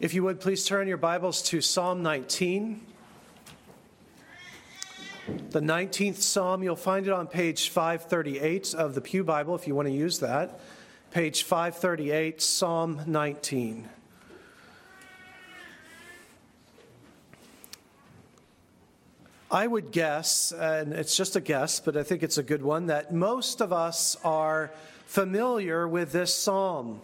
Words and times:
If 0.00 0.12
you 0.12 0.24
would 0.24 0.40
please 0.40 0.66
turn 0.66 0.88
your 0.88 0.96
Bibles 0.96 1.40
to 1.42 1.60
Psalm 1.60 2.02
19. 2.02 2.84
The 5.50 5.60
19th 5.60 6.16
Psalm, 6.16 6.64
you'll 6.64 6.74
find 6.74 7.06
it 7.06 7.12
on 7.12 7.28
page 7.28 7.68
538 7.68 8.74
of 8.74 8.96
the 8.96 9.00
Pew 9.00 9.22
Bible 9.22 9.54
if 9.54 9.68
you 9.68 9.74
want 9.76 9.86
to 9.86 9.94
use 9.94 10.18
that. 10.18 10.58
Page 11.12 11.44
538, 11.44 12.42
Psalm 12.42 13.02
19. 13.06 13.88
I 19.48 19.66
would 19.68 19.92
guess, 19.92 20.50
and 20.50 20.92
it's 20.92 21.16
just 21.16 21.36
a 21.36 21.40
guess, 21.40 21.78
but 21.78 21.96
I 21.96 22.02
think 22.02 22.24
it's 22.24 22.36
a 22.36 22.42
good 22.42 22.62
one, 22.62 22.86
that 22.86 23.14
most 23.14 23.60
of 23.60 23.72
us 23.72 24.16
are 24.24 24.72
familiar 25.06 25.86
with 25.86 26.10
this 26.10 26.34
psalm. 26.34 27.00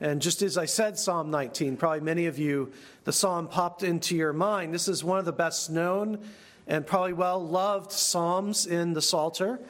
And 0.00 0.22
just 0.22 0.40
as 0.42 0.56
I 0.56 0.64
said, 0.64 0.98
Psalm 0.98 1.30
19, 1.30 1.76
probably 1.76 2.00
many 2.00 2.26
of 2.26 2.38
you, 2.38 2.72
the 3.04 3.12
psalm 3.12 3.48
popped 3.48 3.82
into 3.82 4.16
your 4.16 4.32
mind. 4.32 4.72
This 4.72 4.88
is 4.88 5.04
one 5.04 5.18
of 5.18 5.26
the 5.26 5.32
best 5.32 5.70
known 5.70 6.18
and 6.66 6.86
probably 6.86 7.12
well 7.12 7.44
loved 7.44 7.92
psalms 7.92 8.66
in 8.66 8.94
the 8.94 9.02
Psalter. 9.02 9.60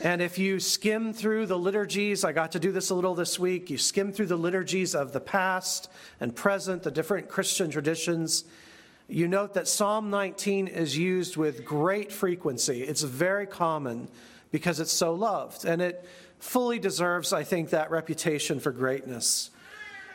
And 0.00 0.20
if 0.20 0.38
you 0.38 0.60
skim 0.60 1.12
through 1.12 1.46
the 1.46 1.58
liturgies, 1.58 2.24
I 2.24 2.32
got 2.32 2.52
to 2.52 2.60
do 2.60 2.72
this 2.72 2.90
a 2.90 2.94
little 2.94 3.14
this 3.14 3.38
week, 3.38 3.70
you 3.70 3.78
skim 3.78 4.12
through 4.12 4.26
the 4.26 4.36
liturgies 4.36 4.94
of 4.94 5.12
the 5.12 5.20
past 5.20 5.90
and 6.20 6.34
present, 6.34 6.82
the 6.82 6.90
different 6.90 7.28
Christian 7.28 7.70
traditions, 7.70 8.44
you 9.08 9.28
note 9.28 9.54
that 9.54 9.68
Psalm 9.68 10.10
19 10.10 10.66
is 10.66 10.98
used 10.98 11.36
with 11.36 11.64
great 11.64 12.10
frequency. 12.10 12.82
It's 12.82 13.02
very 13.02 13.46
common 13.46 14.08
because 14.50 14.80
it's 14.80 14.92
so 14.92 15.14
loved. 15.14 15.64
And 15.64 15.80
it 15.80 16.04
fully 16.38 16.78
deserves, 16.78 17.32
I 17.32 17.44
think, 17.44 17.70
that 17.70 17.90
reputation 17.90 18.60
for 18.60 18.72
greatness. 18.72 19.50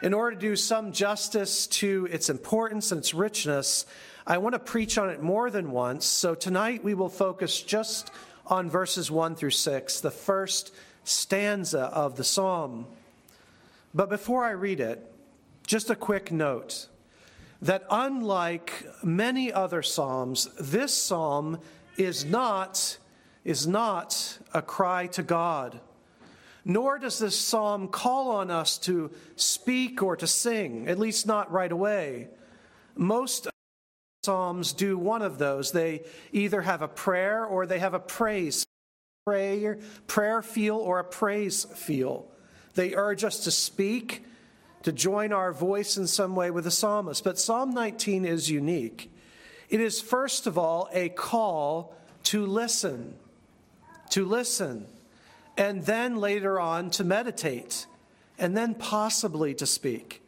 In 0.01 0.13
order 0.13 0.35
to 0.35 0.41
do 0.41 0.55
some 0.55 0.91
justice 0.91 1.67
to 1.67 2.07
its 2.11 2.29
importance 2.29 2.91
and 2.91 2.99
its 2.99 3.13
richness, 3.13 3.85
I 4.25 4.37
want 4.37 4.53
to 4.53 4.59
preach 4.59 4.97
on 4.97 5.09
it 5.09 5.21
more 5.21 5.51
than 5.51 5.71
once. 5.71 6.05
So 6.05 6.33
tonight 6.33 6.83
we 6.83 6.93
will 6.93 7.09
focus 7.09 7.61
just 7.61 8.11
on 8.47 8.69
verses 8.69 9.11
1 9.11 9.35
through 9.35 9.51
6, 9.51 10.01
the 10.01 10.11
first 10.11 10.73
stanza 11.03 11.81
of 11.81 12.15
the 12.15 12.23
psalm. 12.23 12.87
But 13.93 14.09
before 14.09 14.43
I 14.43 14.51
read 14.51 14.79
it, 14.79 15.05
just 15.67 15.89
a 15.89 15.95
quick 15.95 16.31
note 16.31 16.87
that 17.61 17.83
unlike 17.91 18.87
many 19.03 19.53
other 19.53 19.83
psalms, 19.83 20.49
this 20.59 20.93
psalm 20.93 21.59
is 21.97 22.25
not, 22.25 22.97
is 23.45 23.67
not 23.67 24.39
a 24.53 24.61
cry 24.61 25.07
to 25.07 25.21
God 25.21 25.79
nor 26.63 26.99
does 26.99 27.19
this 27.19 27.37
psalm 27.37 27.87
call 27.87 28.29
on 28.29 28.51
us 28.51 28.77
to 28.79 29.11
speak 29.35 30.01
or 30.03 30.15
to 30.15 30.27
sing, 30.27 30.87
at 30.87 30.99
least 30.99 31.25
not 31.25 31.51
right 31.51 31.71
away. 31.71 32.27
Most 32.95 33.47
psalms 34.23 34.73
do 34.73 34.97
one 34.97 35.21
of 35.21 35.37
those. 35.39 35.71
They 35.71 36.03
either 36.31 36.61
have 36.61 36.81
a 36.81 36.87
prayer 36.87 37.45
or 37.45 37.65
they 37.65 37.79
have 37.79 37.93
a 37.93 37.99
praise 37.99 38.65
prayer, 39.25 39.79
prayer 40.07 40.41
feel 40.41 40.77
or 40.77 40.99
a 40.99 41.03
praise 41.03 41.65
feel. 41.65 42.27
They 42.75 42.95
urge 42.95 43.23
us 43.23 43.43
to 43.45 43.51
speak, 43.51 44.23
to 44.83 44.91
join 44.91 45.33
our 45.33 45.51
voice 45.51 45.97
in 45.97 46.07
some 46.07 46.35
way 46.35 46.51
with 46.51 46.63
the 46.63 46.71
psalmist. 46.71 47.23
But 47.23 47.39
Psalm 47.39 47.73
19 47.73 48.25
is 48.25 48.49
unique. 48.49 49.11
It 49.69 49.79
is, 49.79 50.01
first 50.01 50.47
of 50.47 50.57
all, 50.57 50.89
a 50.91 51.09
call 51.09 51.95
to 52.23 52.45
listen. 52.45 53.15
To 54.11 54.25
listen 54.25 54.87
and 55.61 55.85
then 55.85 56.15
later 56.15 56.59
on 56.59 56.89
to 56.89 57.03
meditate, 57.03 57.85
and 58.39 58.57
then 58.57 58.73
possibly 58.73 59.53
to 59.53 59.67
speak. 59.67 60.23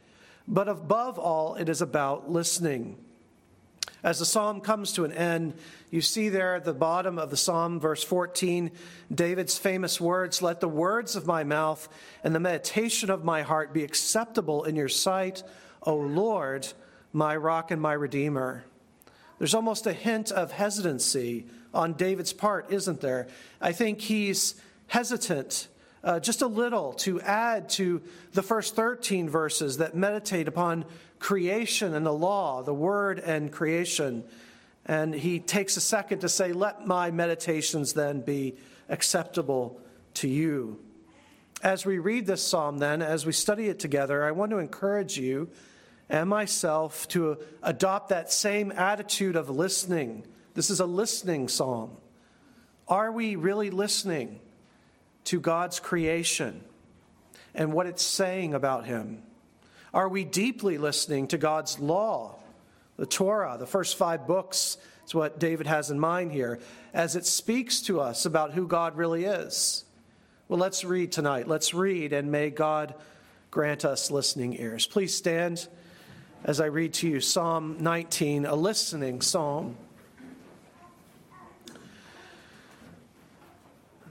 But 0.47 0.67
above 0.67 1.17
all, 1.17 1.55
it 1.55 1.69
is 1.69 1.81
about 1.81 2.29
listening. 2.29 2.97
As 4.03 4.19
the 4.19 4.27
psalm 4.27 4.61
comes 4.61 4.91
to 4.91 5.05
an 5.05 5.11
end, 5.11 5.55
you 5.89 6.01
see 6.01 6.29
there 6.29 6.53
at 6.53 6.65
the 6.65 6.73
bottom 6.73 7.17
of 7.17 7.31
the 7.31 7.37
psalm, 7.37 7.79
verse 7.79 8.03
14, 8.03 8.69
David's 9.11 9.57
famous 9.57 9.99
words 9.99 10.43
Let 10.43 10.59
the 10.59 10.67
words 10.67 11.15
of 11.15 11.25
my 11.25 11.43
mouth 11.43 11.89
and 12.23 12.35
the 12.35 12.39
meditation 12.39 13.09
of 13.09 13.23
my 13.23 13.41
heart 13.41 13.73
be 13.73 13.83
acceptable 13.83 14.65
in 14.65 14.75
your 14.75 14.87
sight, 14.87 15.41
O 15.81 15.95
Lord, 15.95 16.67
my 17.11 17.35
rock 17.35 17.71
and 17.71 17.81
my 17.81 17.93
redeemer. 17.93 18.65
There's 19.39 19.55
almost 19.55 19.87
a 19.87 19.93
hint 19.93 20.31
of 20.31 20.51
hesitancy 20.51 21.47
on 21.73 21.93
David's 21.93 22.33
part, 22.33 22.71
isn't 22.71 23.01
there? 23.01 23.27
I 23.59 23.71
think 23.71 23.99
he's 23.99 24.61
hesitant 24.93 25.69
uh, 26.03 26.19
just 26.19 26.43
a 26.43 26.47
little 26.47 26.93
to 26.93 27.19
add 27.21 27.67
to 27.67 27.99
the 28.33 28.43
first 28.43 28.75
13 28.75 29.27
verses 29.27 29.77
that 29.77 29.95
meditate 29.95 30.47
upon 30.47 30.85
creation 31.17 31.95
and 31.95 32.05
the 32.05 32.13
law, 32.13 32.61
the 32.61 32.75
word 32.75 33.17
and 33.17 33.51
creation. 33.51 34.23
And 34.85 35.15
he 35.15 35.39
takes 35.39 35.77
a 35.77 35.81
second 35.81 36.19
to 36.19 36.29
say, 36.29 36.53
Let 36.53 36.85
my 36.85 37.09
meditations 37.09 37.93
then 37.93 38.21
be 38.21 38.53
acceptable 38.87 39.81
to 40.15 40.27
you. 40.27 40.79
As 41.63 41.87
we 41.87 41.97
read 41.97 42.27
this 42.27 42.45
psalm, 42.45 42.77
then, 42.77 43.01
as 43.01 43.25
we 43.25 43.31
study 43.31 43.69
it 43.69 43.79
together, 43.79 44.23
I 44.23 44.29
want 44.29 44.51
to 44.51 44.59
encourage 44.59 45.17
you 45.17 45.49
and 46.07 46.29
myself 46.29 47.07
to 47.07 47.39
adopt 47.63 48.09
that 48.09 48.31
same 48.31 48.71
attitude 48.71 49.37
of 49.37 49.49
listening. 49.49 50.23
This 50.53 50.69
is 50.69 50.79
a 50.79 50.85
listening 50.85 51.47
psalm. 51.47 51.97
Are 52.87 53.11
we 53.11 53.35
really 53.35 53.71
listening? 53.71 54.39
To 55.25 55.39
God's 55.39 55.79
creation 55.79 56.63
and 57.55 57.73
what 57.73 57.87
it's 57.87 58.03
saying 58.03 58.53
about 58.53 58.85
Him? 58.85 59.23
Are 59.93 60.09
we 60.09 60.23
deeply 60.23 60.77
listening 60.77 61.27
to 61.27 61.37
God's 61.37 61.79
law, 61.79 62.35
the 62.97 63.05
Torah, 63.05 63.57
the 63.59 63.67
first 63.67 63.95
five 63.95 64.25
books? 64.25 64.77
It's 65.03 65.13
what 65.13 65.39
David 65.39 65.67
has 65.67 65.91
in 65.91 65.99
mind 65.99 66.31
here, 66.31 66.59
as 66.93 67.15
it 67.15 67.25
speaks 67.25 67.81
to 67.81 67.99
us 67.99 68.25
about 68.25 68.53
who 68.53 68.67
God 68.67 68.97
really 68.97 69.25
is. 69.25 69.83
Well, 70.47 70.59
let's 70.59 70.83
read 70.83 71.11
tonight. 71.11 71.47
Let's 71.47 71.73
read, 71.73 72.13
and 72.13 72.31
may 72.31 72.49
God 72.49 72.95
grant 73.51 73.85
us 73.85 74.09
listening 74.09 74.59
ears. 74.59 74.87
Please 74.87 75.15
stand 75.15 75.67
as 76.43 76.59
I 76.59 76.65
read 76.65 76.93
to 76.95 77.07
you 77.07 77.19
Psalm 77.19 77.77
19, 77.79 78.45
a 78.45 78.55
listening 78.55 79.21
psalm. 79.21 79.77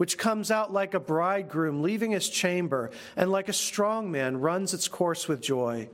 which 0.00 0.16
comes 0.16 0.50
out 0.50 0.72
like 0.72 0.94
a 0.94 0.98
bridegroom 0.98 1.82
leaving 1.82 2.12
his 2.12 2.30
chamber, 2.30 2.90
and 3.16 3.30
like 3.30 3.50
a 3.50 3.52
strong 3.52 4.10
man 4.10 4.40
runs 4.40 4.72
its 4.72 4.88
course 4.88 5.28
with 5.28 5.42
joy. 5.42 5.86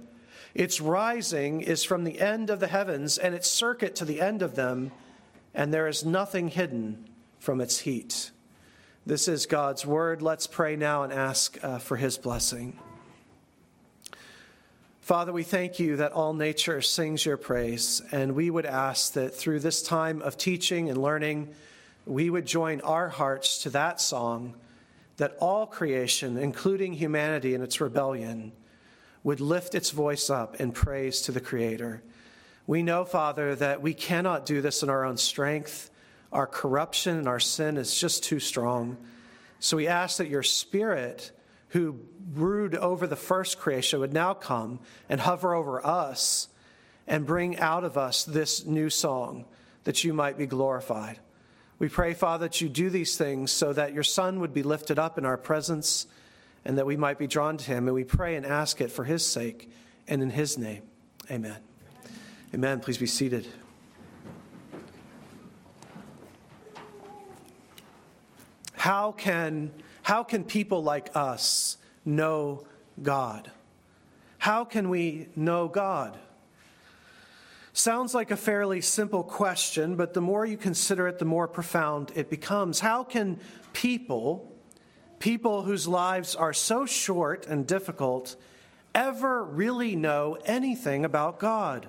Its 0.55 0.81
rising 0.81 1.61
is 1.61 1.83
from 1.83 2.05
the 2.05 2.21
end 2.21 2.49
of 2.49 2.61
the 2.61 2.69
heavens, 2.69 3.19
and 3.19 3.35
its 3.35 3.51
circuit 3.51 3.97
to 3.97 4.05
the 4.05 4.21
end 4.21 4.43
of 4.43 4.55
them, 4.55 4.93
and 5.53 5.75
there 5.75 5.89
is 5.89 6.05
nothing 6.05 6.47
hidden 6.47 7.05
from 7.41 7.61
its 7.61 7.81
heat. 7.81 8.31
This 9.05 9.27
is 9.27 9.45
God's 9.45 9.85
word. 9.85 10.23
Let's 10.23 10.47
pray 10.47 10.77
now 10.77 11.03
and 11.03 11.13
ask 11.13 11.59
uh, 11.65 11.79
for 11.79 11.97
his 11.97 12.17
blessing. 12.17 12.79
Father, 15.01 15.33
we 15.33 15.43
thank 15.43 15.81
you 15.81 15.97
that 15.97 16.13
all 16.13 16.33
nature 16.33 16.81
sings 16.81 17.27
your 17.27 17.37
praise, 17.37 18.03
and 18.13 18.37
we 18.37 18.51
would 18.51 18.67
ask 18.67 19.15
that 19.15 19.35
through 19.35 19.59
this 19.59 19.83
time 19.83 20.23
of 20.23 20.39
teaching 20.39 20.89
and 20.91 21.03
learning, 21.03 21.53
we 22.07 22.31
would 22.31 22.47
join 22.47 22.81
our 22.83 23.09
hearts 23.09 23.63
to 23.65 23.71
that 23.71 24.01
song 24.01 24.55
that 25.17 25.37
all 25.41 25.67
creation, 25.67 26.39
including 26.39 26.93
humanity 26.93 27.55
and 27.55 27.65
its 27.65 27.81
rebellion, 27.81 28.53
would 29.25 29.41
lift 29.41 29.75
its 29.75 29.91
voice 29.91 30.31
up 30.31 30.61
in 30.61 30.71
praise 30.71 31.23
to 31.23 31.33
the 31.33 31.41
Creator. 31.41 32.03
We 32.67 32.83
know, 32.83 33.05
Father, 33.05 33.57
that 33.57 33.83
we 33.83 33.93
cannot 33.93 34.47
do 34.47 34.61
this 34.61 34.83
in 34.83 34.91
our 34.91 35.05
own 35.05 35.17
strength. 35.17 35.91
Our 36.33 36.47
corruption 36.47 37.17
and 37.19 37.29
our 37.29 37.41
sin 37.41 37.77
is 37.77 37.99
just 37.99 38.23
too 38.23 38.39
strong. 38.39 38.99
So 39.59 39.77
we 39.77 39.89
ask 39.89 40.19
that 40.19 40.29
your 40.29 40.43
Spirit, 40.43 41.33
who 41.69 41.99
brood 42.21 42.77
over 42.77 43.07
the 43.07 43.17
first 43.17 43.59
creation, 43.59 44.01
would 44.01 44.13
now 44.13 44.35
come 44.35 44.81
and 45.09 45.21
hover 45.21 45.55
over 45.55 45.85
us 45.85 46.49
and 47.07 47.27
bring 47.27 47.59
out 47.59 47.85
of 47.85 47.97
us 47.97 48.25
this 48.25 48.65
new 48.65 48.91
song 48.91 49.45
that 49.85 50.05
you 50.05 50.13
might 50.13 50.37
be 50.37 50.47
glorified. 50.47 51.21
We 51.79 51.89
pray, 51.89 52.15
Father, 52.15 52.47
that 52.47 52.61
you 52.61 52.69
do 52.71 52.89
these 52.89 53.17
things 53.19 53.53
so 53.53 53.73
that 53.75 53.93
your 53.93 54.03
Son 54.03 54.41
would 54.41 54.55
be 54.55 54.63
lifted 54.63 54.99
up 54.99 55.19
in 55.19 55.27
our 55.27 55.37
presence 55.37 56.07
and 56.65 56.79
that 56.79 56.87
we 56.87 56.97
might 56.97 57.19
be 57.19 57.27
drawn 57.27 57.59
to 57.59 57.65
him. 57.65 57.87
And 57.87 57.95
we 57.95 58.05
pray 58.05 58.35
and 58.37 58.47
ask 58.47 58.81
it 58.81 58.91
for 58.91 59.05
his 59.05 59.25
sake 59.25 59.71
and 60.09 60.23
in 60.23 60.31
his 60.31 60.57
name. 60.57 60.83
Amen. 61.31 61.59
Amen. 62.55 62.81
Please 62.81 62.97
be 62.97 63.07
seated. 63.07 63.47
How 68.73 69.13
can, 69.13 69.71
how 70.03 70.23
can 70.23 70.45
people 70.45 70.83
like 70.83 71.11
us 71.15 71.77
know 72.05 72.67
God? 73.03 73.51
How 74.39 74.65
can 74.65 74.89
we 74.89 75.29
know 75.37 75.69
God? 75.69 76.17
Sounds 77.77 78.15
like 78.15 78.31
a 78.31 78.39
fairly 78.39 78.81
simple 78.81 79.23
question, 79.23 79.97
but 79.97 80.15
the 80.15 80.23
more 80.23 80.47
you 80.47 80.57
consider 80.57 81.09
it, 81.09 81.19
the 81.19 81.27
more 81.27 81.47
profound 81.47 82.11
it 82.15 82.31
becomes. 82.31 82.81
How 82.81 83.05
can 83.05 83.39
people, 83.75 84.51
people 85.19 85.63
whose 85.63 85.87
lives 85.87 86.35
are 86.35 86.55
so 86.55 86.87
short 86.87 87.47
and 87.47 87.67
difficult, 87.67 88.37
ever 88.95 89.45
really 89.45 89.95
know 89.95 90.39
anything 90.47 91.05
about 91.05 91.39
God? 91.39 91.87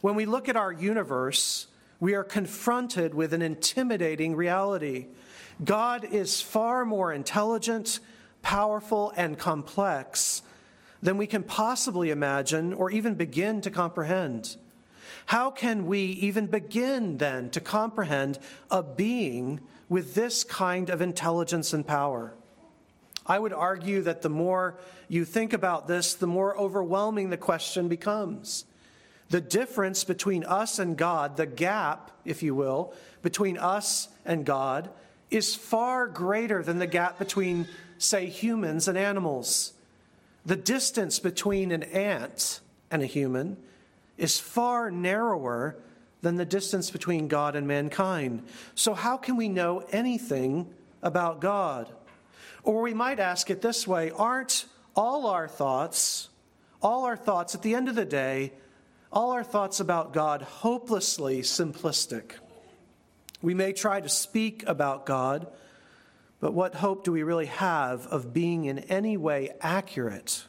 When 0.00 0.14
we 0.14 0.24
look 0.24 0.48
at 0.48 0.56
our 0.56 0.72
universe, 0.72 1.66
we 2.00 2.14
are 2.14 2.24
confronted 2.24 3.12
with 3.12 3.34
an 3.34 3.42
intimidating 3.42 4.34
reality. 4.36 5.08
God 5.62 6.02
is 6.02 6.40
far 6.40 6.86
more 6.86 7.12
intelligent, 7.12 8.00
powerful, 8.40 9.12
and 9.18 9.38
complex 9.38 10.40
than 11.02 11.18
we 11.18 11.26
can 11.26 11.42
possibly 11.42 12.08
imagine 12.08 12.72
or 12.72 12.90
even 12.90 13.16
begin 13.16 13.60
to 13.60 13.70
comprehend. 13.70 14.56
How 15.28 15.50
can 15.50 15.84
we 15.84 16.00
even 16.00 16.46
begin 16.46 17.18
then 17.18 17.50
to 17.50 17.60
comprehend 17.60 18.38
a 18.70 18.82
being 18.82 19.60
with 19.86 20.14
this 20.14 20.42
kind 20.42 20.88
of 20.88 21.02
intelligence 21.02 21.74
and 21.74 21.86
power? 21.86 22.32
I 23.26 23.38
would 23.38 23.52
argue 23.52 24.00
that 24.04 24.22
the 24.22 24.30
more 24.30 24.78
you 25.06 25.26
think 25.26 25.52
about 25.52 25.86
this, 25.86 26.14
the 26.14 26.26
more 26.26 26.56
overwhelming 26.56 27.28
the 27.28 27.36
question 27.36 27.88
becomes. 27.88 28.64
The 29.28 29.42
difference 29.42 30.02
between 30.02 30.44
us 30.44 30.78
and 30.78 30.96
God, 30.96 31.36
the 31.36 31.44
gap, 31.44 32.10
if 32.24 32.42
you 32.42 32.54
will, 32.54 32.94
between 33.20 33.58
us 33.58 34.08
and 34.24 34.46
God, 34.46 34.88
is 35.30 35.54
far 35.54 36.06
greater 36.06 36.62
than 36.62 36.78
the 36.78 36.86
gap 36.86 37.18
between, 37.18 37.68
say, 37.98 38.30
humans 38.30 38.88
and 38.88 38.96
animals. 38.96 39.74
The 40.46 40.56
distance 40.56 41.18
between 41.18 41.70
an 41.70 41.82
ant 41.82 42.60
and 42.90 43.02
a 43.02 43.06
human 43.06 43.58
is 44.18 44.38
far 44.38 44.90
narrower 44.90 45.78
than 46.20 46.36
the 46.36 46.44
distance 46.44 46.90
between 46.90 47.28
God 47.28 47.56
and 47.56 47.66
mankind. 47.66 48.42
So, 48.74 48.92
how 48.92 49.16
can 49.16 49.36
we 49.36 49.48
know 49.48 49.84
anything 49.90 50.68
about 51.02 51.40
God? 51.40 51.88
Or 52.64 52.82
we 52.82 52.92
might 52.92 53.20
ask 53.20 53.50
it 53.50 53.62
this 53.62 53.86
way 53.86 54.10
Aren't 54.10 54.66
all 54.94 55.26
our 55.26 55.48
thoughts, 55.48 56.28
all 56.82 57.04
our 57.04 57.16
thoughts 57.16 57.54
at 57.54 57.62
the 57.62 57.74
end 57.74 57.88
of 57.88 57.94
the 57.94 58.04
day, 58.04 58.52
all 59.12 59.30
our 59.30 59.44
thoughts 59.44 59.80
about 59.80 60.12
God 60.12 60.42
hopelessly 60.42 61.40
simplistic? 61.42 62.32
We 63.40 63.54
may 63.54 63.72
try 63.72 64.00
to 64.00 64.08
speak 64.08 64.64
about 64.66 65.06
God, 65.06 65.46
but 66.40 66.52
what 66.52 66.74
hope 66.74 67.04
do 67.04 67.12
we 67.12 67.22
really 67.22 67.46
have 67.46 68.06
of 68.08 68.32
being 68.32 68.64
in 68.64 68.80
any 68.80 69.16
way 69.16 69.50
accurate? 69.60 70.44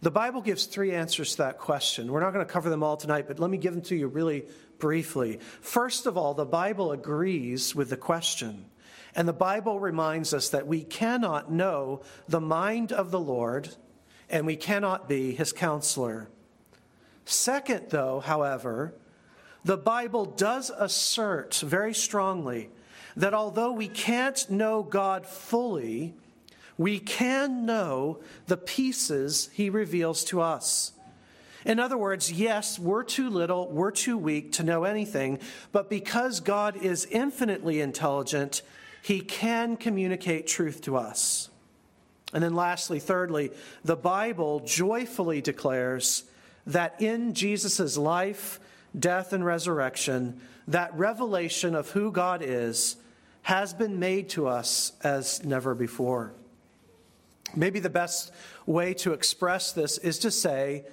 The 0.00 0.10
Bible 0.10 0.40
gives 0.40 0.66
three 0.66 0.92
answers 0.92 1.32
to 1.32 1.38
that 1.38 1.58
question. 1.58 2.10
We're 2.10 2.20
not 2.20 2.32
going 2.32 2.46
to 2.46 2.52
cover 2.52 2.68
them 2.68 2.82
all 2.82 2.96
tonight, 2.96 3.26
but 3.26 3.38
let 3.38 3.50
me 3.50 3.58
give 3.58 3.72
them 3.72 3.82
to 3.84 3.96
you 3.96 4.08
really 4.08 4.44
briefly. 4.78 5.38
First 5.60 6.06
of 6.06 6.18
all, 6.18 6.34
the 6.34 6.44
Bible 6.44 6.92
agrees 6.92 7.74
with 7.74 7.90
the 7.90 7.96
question. 7.96 8.66
And 9.14 9.28
the 9.28 9.32
Bible 9.32 9.78
reminds 9.78 10.34
us 10.34 10.48
that 10.50 10.66
we 10.66 10.82
cannot 10.82 11.50
know 11.50 12.02
the 12.28 12.40
mind 12.40 12.92
of 12.92 13.10
the 13.10 13.20
Lord 13.20 13.70
and 14.28 14.46
we 14.46 14.56
cannot 14.56 15.08
be 15.08 15.32
his 15.32 15.52
counselor. 15.52 16.28
Second, 17.24 17.90
though, 17.90 18.20
however, 18.20 18.94
the 19.64 19.76
Bible 19.76 20.24
does 20.24 20.70
assert 20.70 21.54
very 21.56 21.94
strongly 21.94 22.70
that 23.16 23.34
although 23.34 23.72
we 23.72 23.88
can't 23.88 24.50
know 24.50 24.82
God 24.82 25.26
fully, 25.26 26.14
we 26.76 26.98
can 26.98 27.66
know 27.66 28.20
the 28.46 28.56
pieces 28.56 29.50
he 29.52 29.70
reveals 29.70 30.24
to 30.24 30.40
us. 30.40 30.92
In 31.64 31.78
other 31.78 31.96
words, 31.96 32.30
yes, 32.30 32.78
we're 32.78 33.04
too 33.04 33.30
little, 33.30 33.68
we're 33.70 33.90
too 33.90 34.18
weak 34.18 34.52
to 34.52 34.62
know 34.62 34.84
anything, 34.84 35.38
but 35.72 35.88
because 35.88 36.40
God 36.40 36.76
is 36.76 37.06
infinitely 37.06 37.80
intelligent, 37.80 38.62
he 39.02 39.20
can 39.20 39.76
communicate 39.76 40.46
truth 40.46 40.82
to 40.82 40.96
us. 40.96 41.48
And 42.34 42.42
then, 42.42 42.54
lastly, 42.54 42.98
thirdly, 42.98 43.50
the 43.84 43.96
Bible 43.96 44.60
joyfully 44.60 45.40
declares 45.40 46.24
that 46.66 47.00
in 47.00 47.32
Jesus' 47.32 47.96
life, 47.96 48.60
death, 48.98 49.32
and 49.32 49.44
resurrection, 49.44 50.40
that 50.68 50.94
revelation 50.96 51.74
of 51.74 51.90
who 51.90 52.10
God 52.10 52.42
is 52.42 52.96
has 53.42 53.72
been 53.72 53.98
made 53.98 54.30
to 54.30 54.48
us 54.48 54.92
as 55.02 55.44
never 55.44 55.74
before. 55.74 56.34
Maybe 57.54 57.80
the 57.80 57.90
best 57.90 58.32
way 58.66 58.94
to 58.94 59.12
express 59.12 59.72
this 59.72 59.98
is 59.98 60.18
to 60.20 60.30
say 60.30 60.84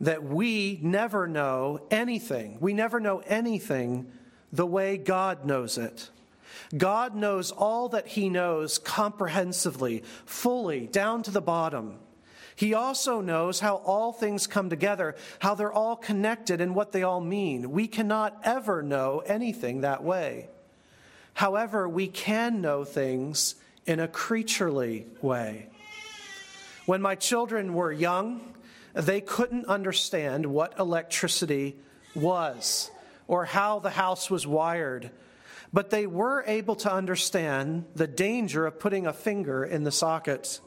that 0.00 0.24
we 0.24 0.78
never 0.82 1.26
know 1.26 1.80
anything. 1.90 2.58
We 2.60 2.72
never 2.72 3.00
know 3.00 3.22
anything 3.26 4.10
the 4.52 4.66
way 4.66 4.96
God 4.96 5.44
knows 5.44 5.78
it. 5.78 6.10
God 6.76 7.14
knows 7.14 7.50
all 7.50 7.88
that 7.90 8.08
He 8.08 8.28
knows 8.28 8.78
comprehensively, 8.78 10.02
fully, 10.24 10.86
down 10.86 11.22
to 11.24 11.30
the 11.30 11.40
bottom. 11.40 11.98
He 12.54 12.74
also 12.74 13.20
knows 13.20 13.60
how 13.60 13.76
all 13.76 14.12
things 14.12 14.48
come 14.48 14.68
together, 14.68 15.14
how 15.38 15.54
they're 15.54 15.72
all 15.72 15.94
connected, 15.94 16.60
and 16.60 16.74
what 16.74 16.90
they 16.90 17.04
all 17.04 17.20
mean. 17.20 17.70
We 17.70 17.86
cannot 17.86 18.40
ever 18.42 18.82
know 18.82 19.22
anything 19.26 19.82
that 19.82 20.02
way. 20.02 20.48
However, 21.34 21.88
we 21.88 22.08
can 22.08 22.60
know 22.60 22.84
things 22.84 23.54
in 23.86 24.00
a 24.00 24.08
creaturely 24.08 25.06
way. 25.22 25.68
When 26.88 27.02
my 27.02 27.16
children 27.16 27.74
were 27.74 27.92
young, 27.92 28.40
they 28.94 29.20
couldn't 29.20 29.66
understand 29.66 30.46
what 30.46 30.78
electricity 30.78 31.76
was 32.14 32.90
or 33.26 33.44
how 33.44 33.78
the 33.78 33.90
house 33.90 34.30
was 34.30 34.46
wired, 34.46 35.10
but 35.70 35.90
they 35.90 36.06
were 36.06 36.42
able 36.46 36.76
to 36.76 36.90
understand 36.90 37.84
the 37.94 38.06
danger 38.06 38.64
of 38.64 38.80
putting 38.80 39.06
a 39.06 39.12
finger 39.12 39.62
in 39.62 39.84
the 39.84 39.92
socket. 39.92 40.60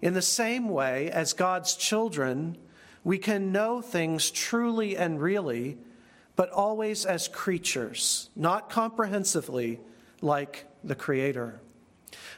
In 0.00 0.14
the 0.14 0.22
same 0.22 0.68
way, 0.68 1.10
as 1.10 1.32
God's 1.32 1.74
children, 1.74 2.56
we 3.02 3.18
can 3.18 3.50
know 3.50 3.82
things 3.82 4.30
truly 4.30 4.96
and 4.96 5.20
really, 5.20 5.78
but 6.36 6.50
always 6.50 7.04
as 7.04 7.26
creatures, 7.26 8.30
not 8.36 8.70
comprehensively 8.70 9.80
like 10.22 10.66
the 10.84 10.94
Creator. 10.94 11.60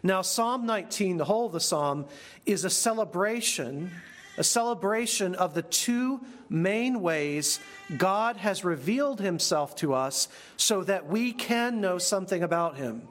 Now, 0.02 0.22
Psalm 0.22 0.66
19, 0.66 1.16
the 1.16 1.24
whole 1.24 1.46
of 1.46 1.52
the 1.52 1.60
psalm, 1.60 2.06
is 2.44 2.64
a 2.64 2.70
celebration, 2.70 3.90
a 4.38 4.44
celebration 4.44 5.34
of 5.34 5.54
the 5.54 5.62
two 5.62 6.20
main 6.48 7.00
ways 7.00 7.60
God 7.96 8.36
has 8.36 8.64
revealed 8.64 9.20
himself 9.20 9.74
to 9.76 9.94
us 9.94 10.28
so 10.56 10.84
that 10.84 11.06
we 11.06 11.32
can 11.32 11.80
know 11.80 11.98
something 11.98 12.42
about 12.42 12.76
him. 12.76 13.08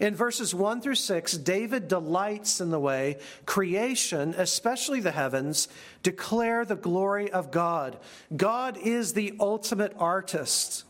In 0.00 0.14
verses 0.14 0.54
1 0.54 0.80
through 0.80 0.94
6, 0.94 1.36
David 1.36 1.86
delights 1.86 2.62
in 2.62 2.70
the 2.70 2.80
way 2.80 3.18
creation, 3.44 4.34
especially 4.38 5.00
the 5.00 5.10
heavens, 5.10 5.68
declare 6.02 6.64
the 6.64 6.74
glory 6.74 7.30
of 7.30 7.50
God. 7.50 7.98
God 8.34 8.78
is 8.78 9.12
the 9.12 9.34
ultimate 9.38 9.94
artist, 9.98 10.84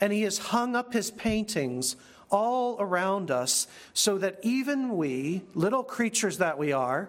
and 0.00 0.12
he 0.12 0.22
has 0.22 0.38
hung 0.38 0.74
up 0.74 0.92
his 0.92 1.12
paintings 1.12 1.94
all 2.30 2.76
around 2.80 3.30
us 3.30 3.66
so 3.94 4.18
that 4.18 4.38
even 4.42 4.96
we, 4.96 5.42
little 5.54 5.82
creatures 5.82 6.38
that 6.38 6.58
we 6.58 6.72
are, 6.72 7.08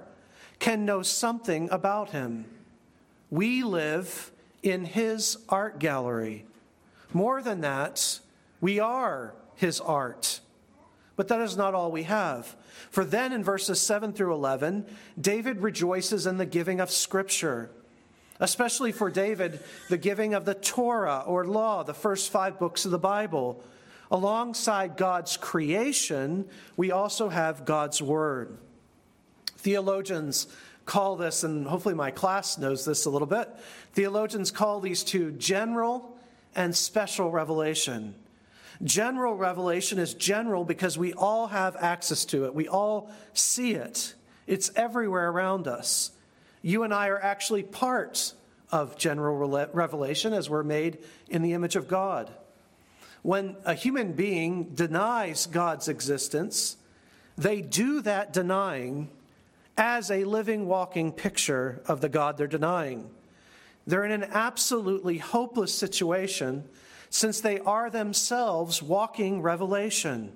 can 0.59 0.85
know 0.85 1.01
something 1.01 1.69
about 1.71 2.11
him. 2.11 2.45
We 3.29 3.63
live 3.63 4.31
in 4.63 4.85
his 4.85 5.37
art 5.49 5.79
gallery. 5.79 6.45
More 7.13 7.41
than 7.41 7.61
that, 7.61 8.19
we 8.61 8.79
are 8.79 9.33
his 9.55 9.79
art. 9.79 10.39
But 11.15 11.27
that 11.29 11.41
is 11.41 11.57
not 11.57 11.73
all 11.73 11.91
we 11.91 12.03
have. 12.03 12.55
For 12.89 13.03
then 13.03 13.33
in 13.33 13.43
verses 13.43 13.81
7 13.81 14.13
through 14.13 14.33
11, 14.33 14.85
David 15.19 15.61
rejoices 15.61 16.27
in 16.27 16.37
the 16.37 16.45
giving 16.45 16.79
of 16.79 16.91
Scripture, 16.91 17.71
especially 18.39 18.91
for 18.91 19.09
David, 19.09 19.59
the 19.89 19.97
giving 19.97 20.33
of 20.33 20.45
the 20.45 20.53
Torah 20.53 21.23
or 21.25 21.45
law, 21.45 21.83
the 21.83 21.93
first 21.93 22.31
five 22.31 22.59
books 22.59 22.85
of 22.85 22.91
the 22.91 22.99
Bible 22.99 23.63
Alongside 24.09 24.95
God's 24.95 25.35
creation, 25.37 26.47
we 26.77 26.91
also 26.91 27.29
have 27.29 27.65
God's 27.65 28.01
Word. 28.01 28.57
Theologians 29.57 30.47
call 30.85 31.17
this, 31.17 31.43
and 31.43 31.67
hopefully 31.67 31.93
my 31.93 32.09
class 32.11 32.57
knows 32.57 32.85
this 32.85 33.05
a 33.05 33.09
little 33.09 33.27
bit, 33.27 33.49
theologians 33.93 34.49
call 34.49 34.79
these 34.79 35.03
two 35.03 35.31
general 35.31 36.17
and 36.55 36.75
special 36.75 37.29
revelation. 37.29 38.15
General 38.83 39.35
revelation 39.35 39.99
is 39.99 40.13
general 40.13 40.63
because 40.63 40.97
we 40.97 41.13
all 41.13 41.47
have 41.47 41.75
access 41.75 42.25
to 42.25 42.45
it, 42.45 42.55
we 42.55 42.67
all 42.67 43.11
see 43.33 43.73
it, 43.73 44.15
it's 44.47 44.71
everywhere 44.75 45.29
around 45.29 45.67
us. 45.67 46.11
You 46.61 46.83
and 46.83 46.93
I 46.93 47.07
are 47.09 47.21
actually 47.21 47.63
part 47.63 48.33
of 48.71 48.97
general 48.97 49.67
revelation 49.73 50.33
as 50.33 50.49
we're 50.49 50.63
made 50.63 50.99
in 51.29 51.41
the 51.41 51.53
image 51.53 51.75
of 51.75 51.87
God. 51.87 52.31
When 53.27 53.57
a 53.65 53.73
human 53.73 54.13
being 54.13 54.73
denies 54.73 55.47
God's 55.47 55.89
existence, 55.89 56.77
they 57.37 57.59
do 57.59 57.99
that 58.03 58.31
denying 58.31 59.09
as 59.77 60.09
a 60.09 60.23
living, 60.23 60.65
walking 60.65 61.11
picture 61.11 61.81
of 61.87 61.99
the 61.99 62.07
God 62.07 62.37
they're 62.37 62.47
denying. 62.47 63.09
They're 63.85 64.05
in 64.05 64.13
an 64.13 64.29
absolutely 64.31 65.17
hopeless 65.17 65.75
situation 65.75 66.63
since 67.09 67.41
they 67.41 67.59
are 67.59 67.89
themselves 67.89 68.81
walking 68.81 69.41
revelation. 69.41 70.31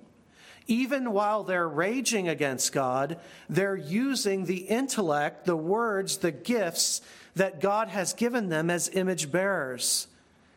Even 0.67 1.13
while 1.13 1.45
they're 1.45 1.69
raging 1.69 2.27
against 2.27 2.73
God, 2.73 3.21
they're 3.47 3.77
using 3.77 4.43
the 4.43 4.63
intellect, 4.67 5.45
the 5.45 5.55
words, 5.55 6.17
the 6.17 6.33
gifts 6.33 6.99
that 7.35 7.61
God 7.61 7.87
has 7.87 8.11
given 8.11 8.49
them 8.49 8.69
as 8.69 8.89
image 8.89 9.31
bearers. 9.31 10.07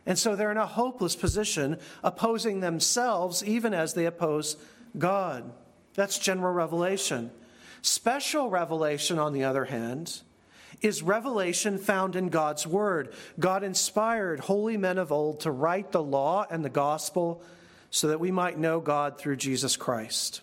And 0.07 0.19
so 0.19 0.37
they're 0.37 0.51
in 0.51 0.57
a 0.59 0.67
hopeless 0.67 1.17
position, 1.17 1.79
opposing 2.03 2.61
themselves 2.61 3.43
even 3.43 3.73
as 3.73 3.95
they 3.95 4.07
oppose 4.07 4.57
God. 4.99 5.51
That's 5.95 6.19
general 6.19 6.53
revelation. 6.53 7.31
Special 7.83 8.51
revelation, 8.51 9.19
on 9.19 9.33
the 9.33 9.45
other 9.45 9.67
hand, 9.67 10.21
is 10.83 11.03
revelation 11.03 11.79
found 11.79 12.17
in 12.17 12.29
God's 12.29 12.67
Word. 12.67 13.15
God 13.39 13.63
inspired 13.63 14.41
holy 14.41 14.77
men 14.77 14.99
of 14.99 15.13
old 15.13 15.41
to 15.41 15.51
write 15.51 15.93
the 15.93 16.03
law 16.03 16.47
and 16.51 16.65
the 16.65 16.71
gospel 16.71 17.43
so 17.91 18.09
that 18.09 18.21
we 18.21 18.31
might 18.31 18.59
know 18.59 18.81
God 18.81 19.19
through 19.19 19.37
Jesus 19.37 19.77
Christ. 19.77 20.41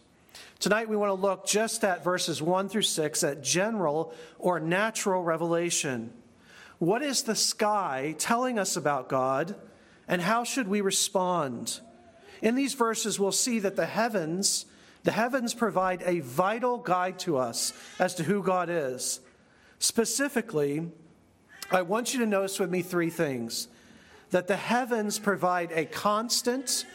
Tonight, 0.59 0.89
we 0.89 0.95
want 0.95 1.09
to 1.09 1.21
look 1.21 1.45
just 1.45 1.83
at 1.83 2.03
verses 2.03 2.41
1 2.41 2.69
through 2.69 2.83
6 2.83 3.23
at 3.23 3.41
general 3.41 4.13
or 4.39 4.59
natural 4.59 5.23
revelation. 5.23 6.13
What 6.81 7.03
is 7.03 7.21
the 7.21 7.35
sky 7.35 8.15
telling 8.17 8.57
us 8.57 8.75
about 8.75 9.07
God, 9.07 9.53
and 10.07 10.19
how 10.19 10.43
should 10.43 10.67
we 10.67 10.81
respond? 10.81 11.79
In 12.41 12.55
these 12.55 12.73
verses, 12.73 13.19
we'll 13.19 13.31
see 13.31 13.59
that 13.59 13.75
the 13.75 13.85
heavens 13.85 14.65
the 15.03 15.11
heavens 15.11 15.53
provide 15.53 16.01
a 16.07 16.21
vital 16.21 16.79
guide 16.79 17.19
to 17.19 17.37
us 17.37 17.71
as 17.99 18.15
to 18.15 18.23
who 18.23 18.41
God 18.41 18.67
is. 18.71 19.19
Specifically, 19.77 20.89
I 21.69 21.83
want 21.83 22.15
you 22.15 22.19
to 22.21 22.25
notice 22.25 22.59
with 22.59 22.71
me 22.71 22.81
three 22.81 23.11
things 23.11 23.67
that 24.31 24.47
the 24.47 24.57
heavens 24.57 25.19
provide 25.19 25.71
a 25.73 25.85
constant, 25.85 26.87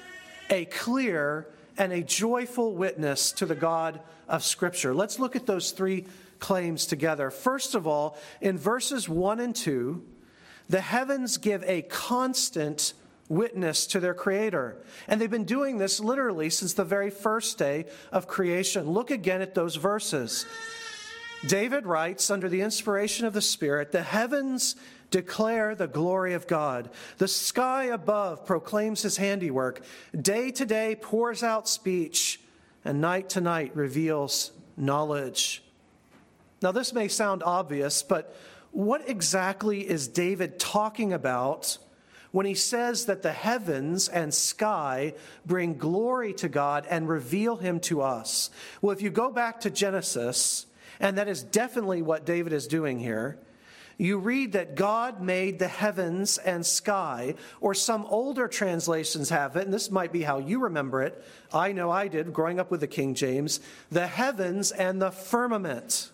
a 0.51 0.65
clear, 0.65 1.47
and 1.79 1.93
a 1.93 2.03
joyful 2.03 2.75
witness 2.75 3.31
to 3.33 3.47
the 3.47 3.55
God 3.55 4.01
of 4.29 4.43
Scripture. 4.43 4.93
Let's 4.93 5.21
look 5.21 5.37
at 5.37 5.47
those 5.47 5.71
three 5.71 6.07
claims 6.39 6.87
together. 6.87 7.31
First 7.31 7.75
of 7.75 7.87
all, 7.87 8.17
in 8.41 8.59
verses 8.59 9.09
1 9.09 9.41
and 9.41 9.55
2, 9.55 10.05
the 10.69 10.81
heavens 10.81 11.39
give 11.39 11.63
a 11.65 11.83
constant 11.83 12.93
witness 13.29 13.87
to 13.89 14.01
their 14.01 14.15
Creator. 14.15 14.77
And 15.09 15.21
they've 15.21 15.31
been 15.31 15.45
doing 15.45 15.79
this 15.79 16.01
literally 16.01 16.51
since 16.51 16.75
the 16.75 16.85
very 16.85 17.11
first 17.11 17.59
day 17.59 17.87
of 18.13 18.27
creation. 18.27 18.91
Look 18.91 19.11
again 19.11 19.43
at 19.43 19.55
those 19.55 19.77
verses. 19.77 20.47
David 21.47 21.87
writes, 21.87 22.31
under 22.31 22.49
the 22.49 22.63
inspiration 22.63 23.27
of 23.27 23.33
the 23.33 23.43
Spirit, 23.43 23.93
the 23.93 24.03
heavens 24.03 24.77
declare 25.11 25.75
the 25.75 25.87
glory 25.87 26.35
of 26.35 26.47
God. 26.47 26.91
The 27.19 27.29
sky 27.29 27.85
above 27.85 28.47
proclaims 28.47 29.03
his 29.03 29.17
handiwork. 29.17 29.83
Day 30.19 30.51
to 30.53 30.65
day 30.65 30.97
pours 31.01 31.43
out 31.43 31.69
speech, 31.69 32.41
and 32.85 33.01
night 33.01 33.29
to 33.31 33.41
night 33.41 33.77
reveals 33.77 34.53
knowledge. 34.77 35.63
Now, 36.63 36.73
this 36.73 36.93
may 36.93 37.09
sound 37.09 37.43
obvious, 37.43 38.03
but 38.03 38.35
what 38.71 39.09
exactly 39.09 39.89
is 39.89 40.09
David 40.09 40.59
talking 40.59 41.13
about 41.13 41.79
when 42.33 42.47
he 42.47 42.55
says 42.55 43.07
that 43.07 43.23
the 43.23 43.33
heavens 43.33 44.09
and 44.09 44.33
sky 44.33 45.15
bring 45.47 45.79
glory 45.79 46.35
to 46.35 46.49
God 46.49 46.87
and 46.91 47.09
reveal 47.09 47.57
him 47.57 47.81
to 47.81 48.03
us. 48.03 48.51
Well, 48.83 48.93
if 48.93 49.01
you 49.01 49.11
go 49.11 49.31
back 49.31 49.61
to 49.61 49.71
Genesis, 49.71 50.67
and 51.01 51.17
that 51.17 51.29
is 51.29 51.43
definitely 51.43 52.03
what 52.03 52.27
David 52.27 52.53
is 52.53 52.67
doing 52.67 52.99
here, 52.99 53.39
you 53.99 54.19
read 54.19 54.53
that 54.53 54.75
God 54.75 55.23
made 55.23 55.59
the 55.59 55.69
heavens 55.69 56.37
and 56.37 56.67
sky, 56.67 57.35
or 57.63 57.73
some 57.73 58.05
older 58.07 58.47
translations 58.49 59.31
have 59.31 59.57
it, 59.57 59.65
and 59.65 59.73
this 59.73 59.91
might 59.91 60.13
be 60.13 60.23
how 60.23 60.39
you 60.39 60.61
remember 60.61 61.03
it. 61.03 61.25
I 61.53 61.73
know 61.73 61.91
I 61.91 62.09
did 62.09 62.35
growing 62.35 62.61
up 62.61 62.71
with 62.71 62.81
the 62.81 62.87
King 62.87 63.15
James 63.15 63.61
the 63.91 64.07
heavens 64.07 64.73
and 64.73 65.01
the 65.01 65.11
firmament. 65.11 66.11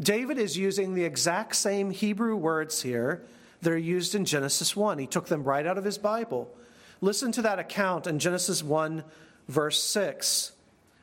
David 0.00 0.38
is 0.38 0.56
using 0.56 0.94
the 0.94 1.04
exact 1.04 1.56
same 1.56 1.90
Hebrew 1.90 2.34
words 2.34 2.82
here 2.82 3.22
that 3.60 3.72
are 3.72 3.78
used 3.78 4.14
in 4.14 4.24
Genesis 4.24 4.74
1. 4.74 4.98
He 4.98 5.06
took 5.06 5.26
them 5.26 5.44
right 5.44 5.66
out 5.66 5.76
of 5.76 5.84
his 5.84 5.98
Bible. 5.98 6.50
Listen 7.00 7.32
to 7.32 7.42
that 7.42 7.58
account 7.58 8.06
in 8.06 8.18
Genesis 8.18 8.62
1, 8.62 9.04
verse 9.48 9.82
6. 9.82 10.52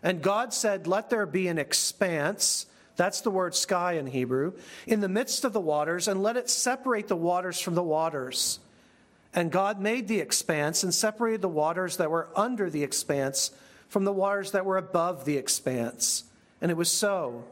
And 0.02 0.22
God 0.22 0.54
said, 0.54 0.88
Let 0.88 1.10
there 1.10 1.26
be 1.26 1.48
an 1.48 1.60
expanse. 1.60 2.66
That's 2.96 3.22
the 3.22 3.30
word 3.30 3.54
sky 3.54 3.94
in 3.94 4.08
Hebrew, 4.08 4.54
in 4.88 5.02
the 5.02 5.10
midst 5.10 5.46
of 5.46 5.54
the 5.54 5.60
waters, 5.60 6.08
and 6.08 6.24
let 6.24 6.38
it 6.38 6.50
separate 6.50 7.08
the 7.08 7.16
waters 7.16 7.60
from 7.60 7.76
the 7.76 7.84
waters. 7.84 8.60
And 9.34 9.52
God 9.52 9.80
made 9.80 10.08
the 10.08 10.20
expanse 10.20 10.84
and 10.84 10.92
separated 10.92 11.42
the 11.42 11.50
waters 11.50 11.98
that 11.98 12.10
were 12.10 12.30
under 12.36 12.72
the 12.72 12.82
expanse 12.82 13.52
from 13.88 14.04
the 14.04 14.14
waters 14.14 14.52
that 14.52 14.66
were 14.66 14.78
above 14.78 15.26
the 15.26 15.38
expanse. 15.38 16.24
And 16.60 16.72
it 16.72 16.78
was 16.78 16.90
so. 16.90 17.44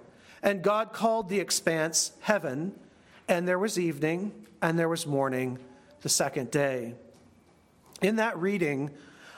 And 0.46 0.62
God 0.62 0.94
called 0.94 1.28
the 1.28 1.40
expanse 1.40 2.12
heaven, 2.22 2.80
and 3.28 3.48
there 3.48 3.58
was 3.58 3.80
evening, 3.80 4.32
and 4.62 4.78
there 4.78 4.88
was 4.88 5.08
morning 5.08 5.58
the 6.04 6.10
second 6.10 6.52
day. 6.52 6.94
In 8.00 8.18
that 8.18 8.38
reading, 8.38 8.92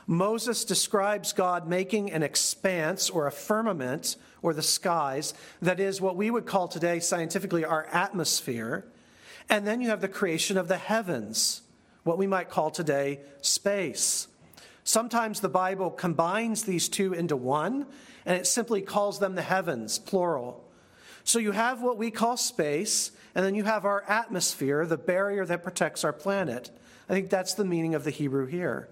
Moses 0.05 0.65
describes 0.65 1.31
God 1.31 1.65
making 1.65 2.11
an 2.11 2.23
expanse 2.23 3.09
or 3.09 3.25
a 3.25 3.31
firmament 3.31 4.17
or 4.41 4.53
the 4.53 4.61
skies, 4.61 5.33
that 5.61 5.79
is 5.79 6.01
what 6.01 6.17
we 6.17 6.29
would 6.29 6.45
call 6.45 6.67
today 6.67 6.99
scientifically 6.99 7.63
our 7.63 7.85
atmosphere. 7.85 8.85
And 9.49 9.65
then 9.65 9.79
you 9.79 9.89
have 9.89 10.01
the 10.01 10.09
creation 10.09 10.57
of 10.57 10.67
the 10.67 10.77
heavens, 10.77 11.61
what 12.03 12.17
we 12.17 12.27
might 12.27 12.49
call 12.49 12.69
today 12.69 13.21
space. 13.41 14.27
Sometimes 14.83 15.39
the 15.39 15.47
Bible 15.47 15.89
combines 15.89 16.63
these 16.63 16.89
two 16.89 17.13
into 17.13 17.37
one, 17.37 17.85
and 18.25 18.35
it 18.35 18.45
simply 18.45 18.81
calls 18.81 19.19
them 19.19 19.35
the 19.35 19.41
heavens, 19.41 19.99
plural. 19.99 20.65
So 21.27 21.39
you 21.39 21.51
have 21.51 21.81
what 21.81 21.97
we 21.97 22.09
call 22.09 22.37
space, 22.37 23.11
and 23.35 23.45
then 23.45 23.53
you 23.53 23.65
have 23.65 23.83
our 23.83 24.01
atmosphere, 24.07 24.85
the 24.85 24.95
barrier 24.95 25.45
that 25.45 25.61
protects 25.61 26.05
our 26.05 26.13
planet. 26.13 26.71
I 27.09 27.13
think 27.13 27.29
that's 27.29 27.53
the 27.53 27.65
meaning 27.65 27.95
of 27.95 28.05
the 28.05 28.11
Hebrew 28.11 28.45
here. 28.45 28.87